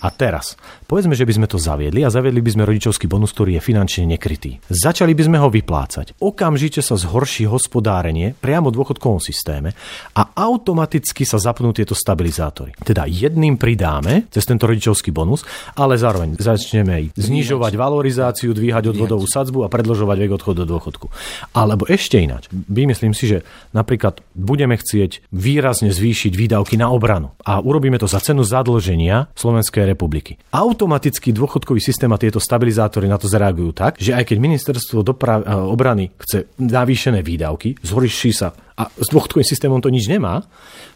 A 0.00 0.08
teraz, 0.08 0.56
povedzme, 0.88 1.12
že 1.12 1.28
by 1.28 1.36
sme 1.36 1.46
to 1.46 1.60
zaviedli 1.60 2.00
a 2.00 2.08
zaviedli 2.08 2.40
by 2.40 2.56
sme 2.56 2.64
rodičovský 2.64 3.04
bonus, 3.04 3.36
ktorý 3.36 3.60
je 3.60 3.62
finančne 3.68 4.08
nekrytý. 4.08 4.56
Začali 4.72 5.12
by 5.12 5.22
sme 5.28 5.36
ho 5.36 5.52
vyplácať. 5.52 6.16
Okamžite 6.24 6.80
sa 6.80 6.96
zhorší 6.96 7.44
hospodárenie 7.44 8.32
priamo 8.32 8.72
v 8.72 8.80
dôchodkovom 8.80 9.20
systéme 9.20 9.76
a 10.16 10.22
automaticky 10.32 11.28
sa 11.28 11.36
zapnú 11.36 11.76
tieto 11.76 11.92
stabilizátory. 11.92 12.72
Teda 12.80 13.04
jedným 13.04 13.60
pridáme 13.60 14.24
cez 14.32 14.48
tento 14.48 14.64
rodičovský 14.64 15.12
bonus, 15.12 15.39
ale 15.74 16.00
zároveň 16.00 16.38
začneme 16.38 17.12
znižovať 17.14 17.72
valorizáciu, 17.76 18.52
dvíhať 18.52 18.92
odvodovú 18.94 19.26
sadzbu 19.26 19.66
a 19.66 19.72
predlžovať 19.72 20.16
vek 20.16 20.32
odchodu 20.36 20.58
do 20.64 20.76
dôchodku. 20.76 21.06
Alebo 21.56 21.88
ešte 21.88 22.20
ináč. 22.20 22.46
Vymyslím 22.52 23.16
si, 23.16 23.30
že 23.30 23.38
napríklad 23.72 24.20
budeme 24.36 24.76
chcieť 24.76 25.30
výrazne 25.32 25.90
zvýšiť 25.90 26.32
výdavky 26.34 26.76
na 26.76 26.90
obranu 26.92 27.32
a 27.42 27.60
urobíme 27.62 27.96
to 27.96 28.10
za 28.10 28.20
cenu 28.20 28.44
zadlženia 28.44 29.30
Slovenskej 29.34 29.86
republiky. 29.88 30.36
Automatický 30.52 31.32
dôchodkový 31.32 31.80
systém 31.80 32.10
a 32.10 32.20
tieto 32.20 32.42
stabilizátory 32.42 33.06
na 33.06 33.16
to 33.16 33.30
zareagujú 33.30 33.70
tak, 33.72 33.96
že 33.96 34.12
aj 34.16 34.28
keď 34.28 34.36
ministerstvo 34.38 35.00
dopra- 35.00 35.42
eh, 35.42 35.54
obrany 35.54 36.12
chce 36.20 36.50
navýšené 36.60 37.24
výdavky, 37.24 37.80
zhorší 37.80 38.32
sa 38.34 38.52
a 38.80 38.88
s 38.88 39.12
dôchodkovým 39.12 39.44
systémom 39.44 39.80
to 39.84 39.92
nič 39.92 40.08
nemá, 40.08 40.40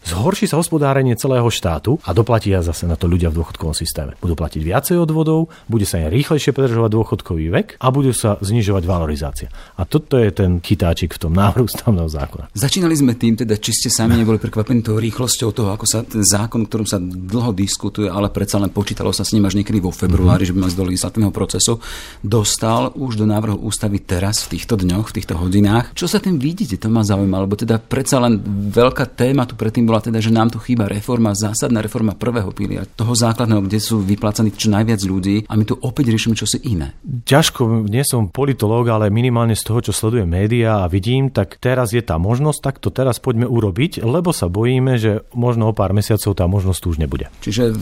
zhorší 0.09 0.49
sa 0.49 0.57
hospodárenie 0.57 1.13
celého 1.13 1.45
štátu 1.53 2.01
a 2.01 2.17
doplatia 2.17 2.65
zase 2.65 2.89
na 2.89 2.97
to 2.97 3.05
ľudia 3.05 3.29
v 3.29 3.37
dôchodkovom 3.37 3.77
systéme. 3.77 4.17
Budú 4.17 4.33
platiť 4.35 4.61
viacej 4.61 4.97
odvodov, 4.99 5.49
bude 5.71 5.87
sa 5.87 5.99
im 6.03 6.11
rýchlejšie 6.11 6.51
predržovať 6.51 6.91
dôchodkový 6.91 7.45
vek 7.49 7.67
a 7.79 7.87
budú 7.89 8.11
sa 8.11 8.37
znižovať 8.39 8.83
valorizácia. 8.85 9.49
A 9.79 9.87
toto 9.87 10.19
je 10.19 10.29
ten 10.31 10.59
chytáčik 10.59 11.15
v 11.15 11.19
tom 11.27 11.33
návrhu 11.33 11.65
stavného 11.71 12.07
zákona. 12.11 12.51
Začínali 12.51 12.95
sme 12.95 13.15
tým, 13.15 13.39
teda, 13.39 13.55
či 13.57 13.71
ste 13.71 13.89
sami 13.89 14.19
neboli 14.19 14.37
prekvapení 14.37 14.83
tou 14.83 14.99
rýchlosťou 14.99 15.49
toho, 15.55 15.69
ako 15.71 15.85
sa 15.87 16.03
ten 16.03 16.21
zákon, 16.21 16.67
ktorom 16.67 16.87
sa 16.87 16.99
dlho 17.01 17.55
diskutuje, 17.55 18.11
ale 18.11 18.29
predsa 18.29 18.59
len 18.59 18.69
počítalo 18.69 19.15
sa 19.15 19.23
s 19.23 19.31
ním 19.31 19.47
až 19.47 19.57
niekedy 19.57 19.79
vo 19.79 19.95
februári, 19.95 20.43
mm-hmm. 20.43 20.51
že 20.51 20.55
by 20.55 20.59
mal 20.59 20.71
do 20.75 20.87
legislatívneho 20.91 21.33
procesu, 21.33 21.79
dostal 22.19 22.91
už 22.93 23.15
do 23.15 23.25
návrhu 23.25 23.57
ústavy 23.63 24.03
teraz, 24.03 24.43
v 24.45 24.59
týchto 24.59 24.75
dňoch, 24.75 25.09
v 25.09 25.15
týchto 25.15 25.33
hodinách. 25.39 25.95
Čo 25.95 26.11
sa 26.11 26.19
tým 26.19 26.37
vidíte, 26.37 26.75
to 26.75 26.91
ma 26.91 27.01
zaujíma, 27.01 27.47
lebo 27.47 27.55
teda 27.55 27.79
predsa 27.79 28.19
len 28.19 28.37
veľká 28.71 29.07
téma 29.15 29.47
tu 29.47 29.55
predtým 29.55 29.87
bola 29.87 30.03
teda, 30.03 30.19
že 30.19 30.33
nám 30.33 30.51
tu 30.51 30.59
chýba 30.59 30.89
reforma, 30.91 31.31
zásadná 31.37 31.79
reforma 31.79 32.17
prvého 32.17 32.51
piliera, 32.51 32.83
toho 32.83 33.15
základného, 33.15 33.63
kde 33.65 33.79
sú 33.79 34.01
vyplácaní 34.25 34.57
čo 34.57 34.73
najviac 34.73 35.01
ľudí 35.05 35.35
a 35.45 35.53
my 35.53 35.63
tu 35.69 35.77
opäť 35.77 36.09
riešime 36.09 36.33
čosi 36.33 36.57
iné. 36.65 36.97
Ťažko, 37.05 37.85
nie 37.85 38.01
som 38.01 38.33
politológ, 38.33 38.89
ale 38.89 39.13
minimálne 39.13 39.53
z 39.53 39.61
toho, 39.61 39.85
čo 39.85 39.93
sledujem 39.93 40.25
médiá 40.25 40.81
a 40.81 40.89
vidím, 40.89 41.29
tak 41.29 41.61
teraz 41.61 41.93
je 41.93 42.01
tá 42.01 42.17
možnosť, 42.17 42.59
tak 42.65 42.75
to 42.81 42.89
teraz 42.89 43.21
poďme 43.21 43.45
urobiť, 43.45 44.01
lebo 44.01 44.33
sa 44.33 44.49
bojíme, 44.49 44.97
že 44.97 45.21
možno 45.37 45.69
o 45.69 45.77
pár 45.77 45.93
mesiacov 45.93 46.33
tá 46.33 46.49
možnosť 46.49 46.79
tu 46.81 46.87
už 46.89 46.97
nebude. 46.97 47.29
Čiže 47.45 47.77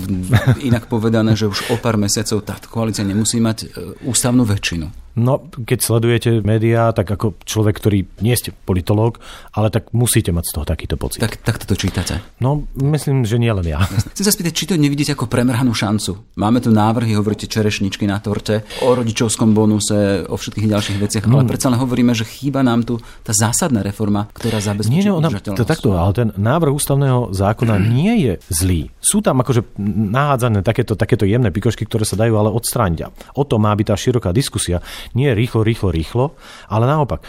inak 0.67 0.91
povedané, 0.91 1.39
že 1.39 1.47
už 1.47 1.71
o 1.71 1.79
pár 1.79 1.95
mesiacov 1.95 2.43
tá 2.43 2.59
koalícia 2.67 3.07
nemusí 3.07 3.39
mať 3.39 3.57
e, 3.63 3.67
ústavnú 4.03 4.43
väčšinu. 4.43 5.02
No, 5.13 5.45
keď 5.45 5.79
sledujete 5.79 6.29
médiá, 6.41 6.89
tak 6.89 7.05
ako 7.05 7.37
človek, 7.45 7.77
ktorý 7.77 8.09
nie 8.25 8.33
ste 8.33 8.49
politológ, 8.65 9.21
ale 9.53 9.69
tak 9.69 9.93
musíte 9.93 10.33
mať 10.33 10.45
z 10.49 10.51
toho 10.57 10.65
takýto 10.65 10.95
pocit. 10.97 11.21
Tak, 11.21 11.37
tak 11.45 11.61
to 11.61 11.77
čítate? 11.77 12.17
No, 12.41 12.65
myslím, 12.81 13.21
že 13.21 13.37
nie 13.37 13.53
len 13.53 13.61
ja. 13.61 13.85
Chcem 13.85 14.25
sa 14.25 14.33
spýtať, 14.33 14.53
či 14.57 14.65
to 14.65 14.73
nevidíte 14.73 15.13
ako 15.13 15.29
premrhanú 15.29 15.77
šancu. 15.77 16.33
Máme 16.33 16.65
tu 16.65 16.73
návrhy, 16.73 17.13
hovoríte 17.13 17.45
čerešničky 17.45 18.09
na 18.09 18.17
torte, 18.17 18.65
o 18.81 18.97
rodičovskom 18.97 19.53
bonuse, 19.53 20.25
o 20.25 20.33
všetkých 20.33 20.65
ďalších 20.65 20.97
veciach, 20.97 21.23
no. 21.29 21.37
ale 21.37 21.45
predsa 21.45 21.69
len 21.69 21.77
hovoríme, 21.77 22.17
že 22.17 22.25
chýba 22.25 22.65
nám 22.65 22.81
tu 22.81 22.97
tá 23.21 23.37
zásadná 23.37 23.85
reforma, 23.85 24.25
ktorá 24.33 24.57
zabezpečí 24.57 24.97
nie, 24.97 25.05
nie, 25.05 25.13
ona, 25.13 25.29
to 25.29 25.61
takto, 25.61 25.93
ale 25.93 26.11
ten 26.17 26.29
návrh 26.33 26.73
ústavného 26.73 27.29
zákona 27.29 27.77
nie 28.01 28.13
je 28.25 28.33
zlý. 28.49 28.89
Sú 28.97 29.21
tam 29.21 29.45
akože 29.45 29.77
nahádzané 30.09 30.65
takéto, 30.65 30.97
takéto 30.97 31.29
jemné 31.29 31.53
pikošky, 31.53 31.85
ktoré 31.85 32.01
sa 32.01 32.17
dajú 32.17 32.33
ale 32.33 32.49
odstrániť. 32.49 33.13
O 33.37 33.45
to 33.45 33.61
má 33.61 33.69
byť 33.77 33.85
tá 33.93 33.95
široká 33.95 34.29
diskusia 34.33 34.81
nie 35.11 35.31
rýchlo, 35.35 35.61
rýchlo, 35.61 35.91
rýchlo, 35.91 36.25
ale 36.71 36.87
naopak. 36.87 37.23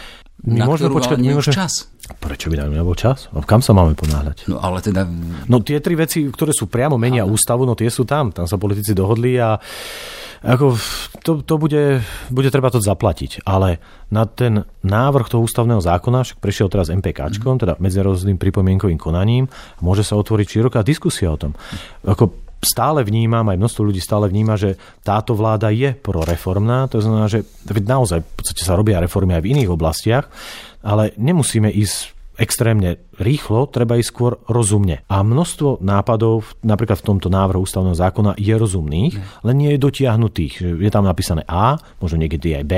My 0.45 0.61
Na 0.61 0.69
môžeme 0.69 0.93
počkať, 0.93 1.17
my 1.19 1.41
môžeme... 1.41 1.57
čas. 1.57 1.89
Prečo 2.21 2.53
by 2.53 2.61
nám 2.61 2.77
nebol 2.77 2.93
čas? 2.93 3.33
A 3.33 3.41
kam 3.41 3.65
sa 3.65 3.73
máme 3.73 3.97
ponáhľať? 3.97 4.45
No 4.45 4.61
ale 4.61 4.77
teda... 4.77 5.09
No 5.49 5.57
tie 5.65 5.81
tri 5.81 5.97
veci, 5.97 6.21
ktoré 6.29 6.53
sú 6.53 6.69
priamo 6.69 7.01
menia 7.01 7.25
Aha. 7.25 7.31
ústavu, 7.33 7.65
no 7.65 7.73
tie 7.73 7.89
sú 7.89 8.05
tam. 8.05 8.29
Tam 8.29 8.45
sa 8.45 8.61
politici 8.61 8.93
dohodli 8.93 9.41
a 9.41 9.57
ako 10.45 10.77
to, 11.25 11.41
to 11.41 11.57
bude, 11.57 12.05
bude 12.29 12.49
treba 12.53 12.69
to 12.69 12.77
zaplatiť. 12.77 13.41
Ale 13.49 13.81
na 14.13 14.29
ten 14.29 14.69
návrh 14.85 15.33
toho 15.33 15.41
ústavného 15.41 15.81
zákona, 15.81 16.21
však 16.21 16.37
prešiel 16.37 16.69
teraz 16.69 16.93
MPKčkom, 16.93 17.57
mm. 17.57 17.61
teda 17.65 17.73
medzinárodným 17.81 18.37
pripomienkovým 18.37 19.01
konaním, 19.01 19.49
môže 19.81 20.05
sa 20.05 20.13
otvoriť 20.13 20.45
široká 20.45 20.85
diskusia 20.85 21.33
o 21.33 21.41
tom. 21.41 21.57
Ako 22.05 22.44
stále 22.63 23.03
vnímam, 23.03 23.45
aj 23.51 23.59
množstvo 23.59 23.81
ľudí 23.91 24.01
stále 24.01 24.31
vníma, 24.31 24.55
že 24.55 24.79
táto 25.03 25.35
vláda 25.37 25.69
je 25.69 25.93
proreformná, 25.93 26.87
to 26.89 27.03
znamená, 27.03 27.27
že 27.27 27.45
naozaj 27.67 28.23
v 28.23 28.31
podstate 28.33 28.63
sa 28.63 28.79
robia 28.79 29.03
reformy 29.03 29.37
aj 29.37 29.43
v 29.43 29.51
iných 29.57 29.69
oblastiach, 29.69 30.25
ale 30.81 31.13
nemusíme 31.19 31.69
ísť 31.69 32.14
extrémne 32.37 33.01
rýchlo, 33.15 33.71
treba 33.71 33.95
ísť 33.95 34.11
skôr 34.11 34.31
rozumne. 34.51 35.01
A 35.07 35.23
množstvo 35.23 35.79
nápadov, 35.79 36.51
napríklad 36.61 36.99
v 36.99 37.07
tomto 37.15 37.31
návrhu 37.31 37.63
ústavného 37.63 37.95
zákona, 37.95 38.35
je 38.35 38.55
rozumných, 38.55 39.13
len 39.47 39.55
nie 39.55 39.71
je 39.75 39.79
dotiahnutých. 39.79 40.83
Je 40.83 40.91
tam 40.91 41.07
napísané 41.07 41.47
A, 41.47 41.79
možno 42.03 42.19
niekedy 42.19 42.59
aj 42.59 42.63
B, 42.67 42.73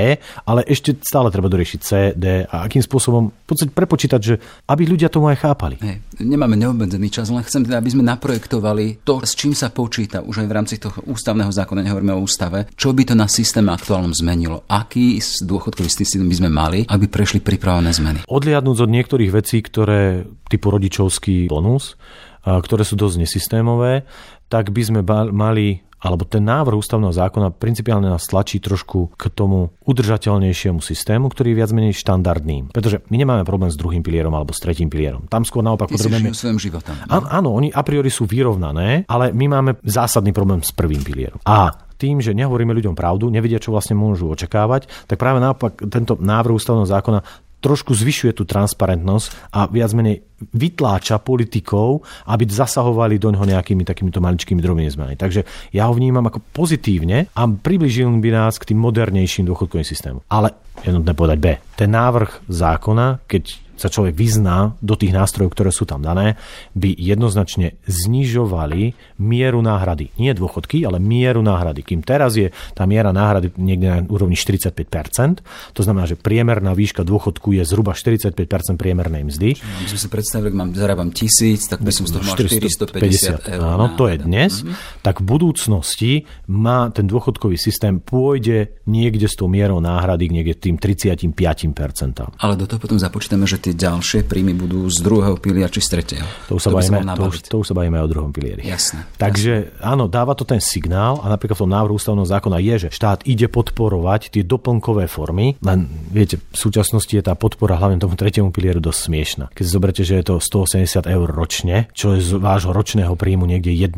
ale 0.46 0.60
ešte 0.66 0.94
stále 1.02 1.34
treba 1.34 1.50
doriešiť 1.50 1.80
C, 1.82 1.90
D 2.14 2.46
a 2.46 2.56
akým 2.64 2.82
spôsobom 2.82 3.34
v 3.34 3.46
podstate 3.46 3.74
prepočítať, 3.74 4.20
že 4.22 4.34
aby 4.70 4.82
ľudia 4.86 5.10
tomu 5.10 5.32
aj 5.32 5.42
chápali. 5.42 5.76
Hej, 5.82 6.06
nemáme 6.22 6.54
neobmedzený 6.54 7.10
čas, 7.10 7.34
len 7.34 7.42
chcem 7.42 7.66
teda, 7.66 7.82
aby 7.82 7.90
sme 7.90 8.06
naprojektovali 8.06 9.02
to, 9.02 9.24
s 9.26 9.34
čím 9.34 9.58
sa 9.58 9.74
počíta 9.74 10.22
už 10.22 10.44
aj 10.44 10.46
v 10.46 10.54
rámci 10.54 10.74
toho 10.78 11.02
ústavného 11.10 11.50
zákona, 11.50 11.82
nehovoríme 11.82 12.14
o 12.14 12.22
ústave, 12.22 12.70
čo 12.78 12.94
by 12.94 13.02
to 13.10 13.14
na 13.18 13.26
systéme 13.26 13.74
aktuálnom 13.74 14.14
zmenilo. 14.14 14.62
Aký 14.70 15.18
dôchodkový 15.18 15.88
systém 15.88 16.28
by 16.28 16.36
sme 16.36 16.50
mali, 16.52 16.78
aby 16.86 17.08
prešli 17.08 17.40
pripravené 17.40 17.90
zmeny. 17.90 18.18
Odliadnúť 18.28 18.84
od 18.84 18.90
niektorých 18.92 19.32
vecí, 19.32 19.47
veci, 19.48 19.64
ktoré 19.64 20.28
typu 20.52 20.68
rodičovský 20.68 21.48
bonus, 21.48 21.96
ktoré 22.44 22.84
sú 22.84 23.00
dosť 23.00 23.24
nesystémové, 23.24 24.04
tak 24.52 24.68
by 24.76 24.82
sme 24.84 25.00
mali 25.32 25.88
alebo 25.98 26.22
ten 26.22 26.46
návrh 26.46 26.78
ústavného 26.78 27.10
zákona 27.10 27.58
principiálne 27.58 28.06
nás 28.06 28.22
tlačí 28.30 28.62
trošku 28.62 29.18
k 29.18 29.34
tomu 29.34 29.74
udržateľnejšiemu 29.82 30.78
systému, 30.78 31.26
ktorý 31.26 31.50
je 31.50 31.58
viac 31.58 31.74
menej 31.74 31.98
štandardným. 31.98 32.70
Pretože 32.70 33.02
my 33.10 33.16
nemáme 33.18 33.42
problém 33.42 33.66
s 33.66 33.74
druhým 33.74 34.06
pilierom 34.06 34.30
alebo 34.30 34.54
s 34.54 34.62
tretím 34.62 34.86
pilierom. 34.86 35.26
Tam 35.26 35.42
skôr 35.42 35.66
naopak 35.66 35.90
potrebujeme... 35.90 36.30
svojim 36.30 36.62
životom. 36.62 36.94
Áno, 37.10 37.26
áno, 37.26 37.48
oni 37.50 37.74
a 37.74 37.82
priori 37.82 38.14
sú 38.14 38.30
vyrovnané, 38.30 39.10
ale 39.10 39.34
my 39.34 39.58
máme 39.58 39.82
zásadný 39.82 40.30
problém 40.30 40.62
s 40.62 40.70
prvým 40.70 41.02
pilierom. 41.02 41.42
A 41.42 41.74
tým, 41.98 42.22
že 42.22 42.30
nehovoríme 42.30 42.70
ľuďom 42.78 42.94
pravdu, 42.94 43.26
nevedia, 43.26 43.58
čo 43.58 43.74
vlastne 43.74 43.98
môžu 43.98 44.30
očakávať, 44.30 44.86
tak 45.10 45.18
práve 45.18 45.42
naopak 45.42 45.82
tento 45.90 46.14
návrh 46.14 46.54
ústavného 46.54 46.86
zákona 46.86 47.47
trošku 47.58 47.94
zvyšuje 47.94 48.32
tú 48.38 48.46
transparentnosť 48.46 49.50
a 49.54 49.66
viac 49.66 49.90
menej 49.94 50.22
vytláča 50.54 51.18
politikov, 51.18 52.06
aby 52.30 52.46
zasahovali 52.46 53.18
do 53.18 53.34
ňoho 53.34 53.42
nejakými 53.42 53.82
takýmito 53.82 54.22
maličkými 54.22 54.62
drobnými 54.62 54.90
zmenami. 54.90 55.16
Takže 55.18 55.42
ja 55.74 55.90
ho 55.90 55.92
vnímam 55.94 56.22
ako 56.30 56.38
pozitívne 56.54 57.26
a 57.34 57.42
približil 57.50 58.06
by 58.22 58.30
nás 58.30 58.62
k 58.62 58.70
tým 58.74 58.78
modernejším 58.78 59.50
dôchodkovým 59.50 59.86
systémom. 59.86 60.22
Ale 60.30 60.54
jednotné 60.84 61.12
povedať 61.14 61.38
B. 61.38 61.46
Ten 61.78 61.90
návrh 61.94 62.50
zákona, 62.50 63.24
keď 63.26 63.68
sa 63.78 63.86
človek 63.86 64.12
vyzná 64.18 64.74
do 64.82 64.98
tých 64.98 65.14
nástrojov, 65.14 65.54
ktoré 65.54 65.70
sú 65.70 65.86
tam 65.86 66.02
dané, 66.02 66.34
by 66.74 66.90
jednoznačne 66.98 67.78
znižovali 67.86 68.98
mieru 69.22 69.62
náhrady. 69.62 70.10
Nie 70.18 70.34
dôchodky, 70.34 70.82
ale 70.82 70.98
mieru 70.98 71.46
náhrady. 71.46 71.86
Kým 71.86 72.02
teraz 72.02 72.34
je 72.34 72.50
tá 72.74 72.84
miera 72.90 73.14
náhrady 73.14 73.54
niekde 73.54 73.86
na 73.86 73.98
úrovni 74.10 74.34
45%, 74.34 75.46
to 75.72 75.80
znamená, 75.86 76.10
že 76.10 76.18
priemerná 76.18 76.74
výška 76.74 77.06
dôchodku 77.06 77.54
je 77.54 77.62
zhruba 77.62 77.94
45% 77.94 78.34
priemernej 78.74 79.22
mzdy. 79.30 79.54
Čiže, 79.54 79.94
by 79.94 80.00
si 80.02 80.08
predstavil, 80.10 80.50
ak 80.50 80.56
mám, 80.58 80.70
zarábam 80.74 81.14
tisíc, 81.14 81.70
tak 81.70 81.78
by 81.78 81.94
som 81.94 82.10
z 82.10 82.18
toho 82.18 82.26
mal 82.26 82.34
450 82.34 83.54
eur. 83.54 83.62
Áno, 83.62 83.94
to 83.94 84.10
je 84.10 84.18
dnes. 84.18 84.66
Mm-hmm. 84.66 85.06
Tak 85.06 85.22
v 85.22 85.24
budúcnosti 85.24 86.12
má 86.50 86.90
ten 86.90 87.06
dôchodkový 87.06 87.54
systém 87.54 88.02
pôjde 88.02 88.82
niekde 88.90 89.30
s 89.30 89.38
tou 89.38 89.46
mierou 89.46 89.78
náhrady 89.78 90.26
niekde 90.26 90.58
tým 90.68 90.76
35%. 90.76 92.36
Ale 92.36 92.54
do 92.60 92.68
toho 92.68 92.76
potom 92.76 93.00
započítame, 93.00 93.48
že 93.48 93.56
tie 93.56 93.72
ďalšie 93.72 94.28
príjmy 94.28 94.52
budú 94.52 94.84
z 94.92 95.00
druhého 95.00 95.40
pilia 95.40 95.72
či 95.72 95.80
z 95.80 95.88
tretieho. 95.96 96.28
To 96.52 96.60
už 96.60 96.68
sa, 96.68 96.68
to 96.68 96.76
bavíme, 96.76 97.00
to 97.16 97.22
už, 97.24 97.36
to 97.48 97.56
už 97.64 97.66
sa 97.72 97.74
bavíme 97.74 97.96
o 97.96 98.08
druhom 98.08 98.30
pilieri. 98.30 98.68
Jasne. 98.68 99.08
Takže 99.16 99.52
jasne. 99.72 99.80
áno, 99.80 100.04
dáva 100.10 100.36
to 100.36 100.44
ten 100.44 100.60
signál 100.60 101.24
a 101.24 101.32
napríklad 101.32 101.56
v 101.56 101.62
tom 101.64 101.72
návrhu 101.72 101.96
ústavného 101.96 102.28
zákona 102.28 102.58
je, 102.60 102.74
že 102.86 102.88
štát 102.92 103.24
ide 103.24 103.48
podporovať 103.48 104.36
tie 104.36 104.42
doplnkové 104.44 105.08
formy, 105.08 105.56
len 105.64 105.88
viete, 106.12 106.36
v 106.36 106.58
súčasnosti 106.58 107.10
je 107.10 107.24
tá 107.24 107.32
podpora 107.32 107.80
hlavne 107.80 107.96
tomu 107.96 108.18
tretiemu 108.18 108.52
pilieru 108.52 108.82
dosť 108.82 109.00
smiešná. 109.08 109.44
Keď 109.54 109.64
si 109.64 109.70
zoberte, 109.70 110.02
že 110.04 110.20
je 110.20 110.24
to 110.28 110.34
180 110.42 111.08
eur 111.08 111.28
ročne, 111.30 111.88
čo 111.94 112.18
je 112.18 112.20
z 112.20 112.36
vášho 112.36 112.74
ročného 112.74 113.14
príjmu 113.14 113.48
niekde 113.48 113.72
1% 113.72 113.96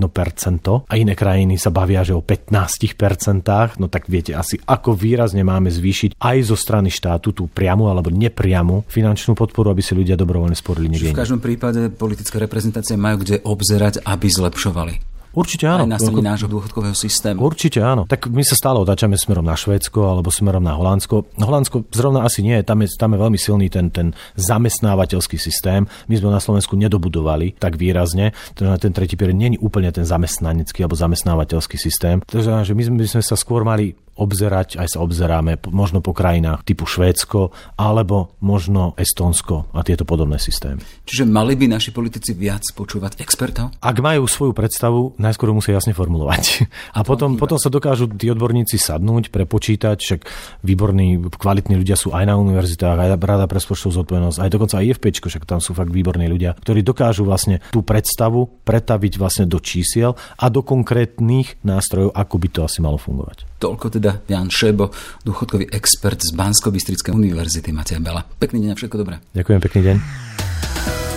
a 0.87 0.93
iné 0.95 1.15
krajiny 1.17 1.57
sa 1.57 1.73
bavia, 1.73 2.05
že 2.05 2.15
o 2.15 2.23
15%, 2.23 3.81
no 3.81 3.87
tak 3.89 4.07
viete 4.07 4.37
asi, 4.37 4.61
ako 4.61 4.93
výrazne 4.93 5.43
máme 5.43 5.73
zvýšiť 5.73 6.21
aj 6.21 6.37
zo 6.45 6.57
strany 6.61 6.93
štátu 6.93 7.33
tú 7.33 7.49
priamu 7.49 7.89
alebo 7.89 8.13
nepriamu 8.13 8.85
finančnú 8.93 9.33
podporu 9.33 9.73
aby 9.73 9.81
si 9.81 9.97
ľudia 9.97 10.21
dobrovoľne 10.21 10.55
sporili 10.59 10.93
niekde. 10.93 11.17
V 11.17 11.23
každom 11.25 11.41
prípade 11.41 11.89
politické 11.89 12.37
reprezentácie 12.37 13.01
majú 13.01 13.25
kde 13.25 13.41
obzerať, 13.41 14.05
aby 14.05 14.29
zlepšovali. 14.29 15.11
Určite 15.31 15.71
áno. 15.71 15.87
Aj 15.87 15.91
nastavenie 15.95 16.27
nášho 16.27 16.51
dôchodkového 16.51 16.97
systému. 16.99 17.39
Určite 17.47 17.79
áno. 17.79 18.03
Tak 18.11 18.27
my 18.35 18.43
sa 18.43 18.59
stále 18.59 18.83
otáčame 18.83 19.15
smerom 19.15 19.47
na 19.47 19.55
Švédsko 19.55 20.11
alebo 20.11 20.35
smerom 20.35 20.59
na 20.59 20.75
Holandsko. 20.75 21.31
Holandsko 21.39 21.87
zrovna 21.95 22.27
asi 22.27 22.43
nie, 22.43 22.59
tam 22.67 22.83
je, 22.83 22.91
tam 22.99 23.15
je 23.15 23.19
veľmi 23.23 23.39
silný 23.39 23.71
ten, 23.71 23.95
ten 23.95 24.11
zamestnávateľský 24.35 25.39
systém. 25.39 25.87
My 26.11 26.19
sme 26.19 26.35
na 26.35 26.43
Slovensku 26.43 26.75
nedobudovali 26.75 27.55
tak 27.63 27.79
výrazne. 27.79 28.35
Ten, 28.59 28.75
ten 28.83 28.91
tretí 28.91 29.15
period 29.15 29.39
nie 29.39 29.55
je 29.55 29.63
úplne 29.63 29.95
ten 29.95 30.03
zamestnanecký 30.03 30.83
alebo 30.83 30.99
zamestnávateľský 30.99 31.79
systém. 31.79 32.19
To 32.27 32.43
znamená, 32.43 32.67
že 32.67 32.75
my 32.75 32.83
sme, 32.91 32.95
my 32.99 33.07
sme 33.07 33.23
sa 33.23 33.39
skôr 33.39 33.63
mali 33.63 33.95
obzerať, 34.21 34.77
aj 34.77 34.95
sa 34.95 34.99
obzeráme 35.01 35.57
možno 35.73 36.05
po 36.05 36.13
krajinách 36.13 36.69
typu 36.69 36.85
Švédsko 36.85 37.57
alebo 37.81 38.37
možno 38.45 38.93
Estonsko 39.01 39.73
a 39.73 39.81
tieto 39.81 40.05
podobné 40.05 40.37
systémy. 40.37 40.85
Čiže 41.09 41.25
mali 41.25 41.57
by 41.57 41.73
naši 41.73 41.91
politici 41.91 42.37
viac 42.37 42.63
počúvať 42.77 43.17
expertov? 43.25 43.73
Ak 43.81 43.97
majú 44.05 44.29
svoju 44.29 44.53
predstavu, 44.53 45.17
najskôr 45.17 45.51
musia 45.57 45.73
jasne 45.73 45.97
formulovať. 45.97 46.69
A 46.99 47.07
potom, 47.07 47.39
potom 47.39 47.57
sa 47.57 47.71
dokážu 47.73 48.11
tí 48.11 48.29
odborníci 48.29 48.77
sadnúť, 48.77 49.31
prepočítať, 49.31 49.97
však 49.97 50.21
výborní, 50.67 51.23
kvalitní 51.33 51.79
ľudia 51.79 51.95
sú 51.95 52.13
aj 52.13 52.27
na 52.29 52.35
univerzitách, 52.37 52.99
aj 52.99 53.09
Rada 53.31 53.47
pre 53.47 53.63
spoločnú 53.63 53.95
zodpovednosť, 53.95 54.43
aj 54.43 54.51
dokonca 54.51 54.75
aj 54.83 54.87
IFP, 54.91 55.05
však 55.23 55.47
tam 55.47 55.63
sú 55.63 55.71
fakt 55.71 55.95
výborní 55.95 56.27
ľudia, 56.27 56.59
ktorí 56.59 56.83
dokážu 56.83 57.23
vlastne 57.23 57.63
tú 57.71 57.87
predstavu 57.87 58.51
pretaviť 58.67 59.13
vlastne 59.23 59.47
do 59.47 59.63
čísiel 59.63 60.19
a 60.35 60.51
do 60.51 60.67
konkrétnych 60.67 61.63
nástrojov, 61.63 62.11
ako 62.11 62.35
by 62.43 62.49
to 62.51 62.61
asi 62.67 62.83
malo 62.83 62.99
fungovať. 62.99 63.50
Toľko 63.61 63.87
teda 63.93 64.25
Jan 64.25 64.49
Šebo, 64.49 64.89
dôchodkový 65.29 65.69
expert 65.69 66.25
z 66.25 66.33
bansko 66.33 66.73
bystrickej 66.73 67.13
univerzity 67.13 67.77
Matia 67.77 68.01
Bela. 68.01 68.25
Pekný 68.25 68.65
deň 68.65 68.71
a 68.73 68.77
všetko 68.81 68.97
dobré. 68.97 69.21
Ďakujem, 69.37 69.61
pekný 69.61 69.81
deň. 69.85 69.97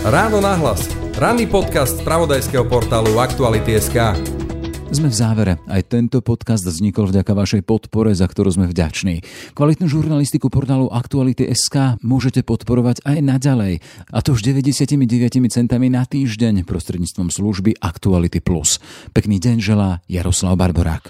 Ráno 0.04 0.44
nahlas. 0.44 0.92
Ranný 1.16 1.48
podcast 1.48 1.96
z 1.96 2.04
pravodajského 2.04 2.68
portálu 2.68 3.16
Aktuality.sk. 3.16 4.20
Sme 4.94 5.10
v 5.10 5.16
závere. 5.16 5.54
Aj 5.66 5.82
tento 5.82 6.20
podcast 6.22 6.62
vznikol 6.68 7.10
vďaka 7.10 7.32
vašej 7.34 7.62
podpore, 7.66 8.12
za 8.14 8.28
ktorú 8.28 8.52
sme 8.52 8.70
vďační. 8.70 9.24
Kvalitnú 9.56 9.88
žurnalistiku 9.90 10.52
portálu 10.52 10.92
Aktuality.sk 10.92 11.98
môžete 12.04 12.44
podporovať 12.44 13.02
aj 13.08 13.18
naďalej. 13.24 13.82
A 14.12 14.20
to 14.20 14.36
už 14.36 14.44
99 14.44 15.00
centami 15.50 15.88
na 15.88 16.04
týždeň 16.04 16.68
prostredníctvom 16.68 17.32
služby 17.32 17.80
Aktuality+. 17.80 18.44
Pekný 19.16 19.42
deň 19.42 19.56
želá 19.64 20.04
Jaroslav 20.06 20.60
Barborák. 20.60 21.10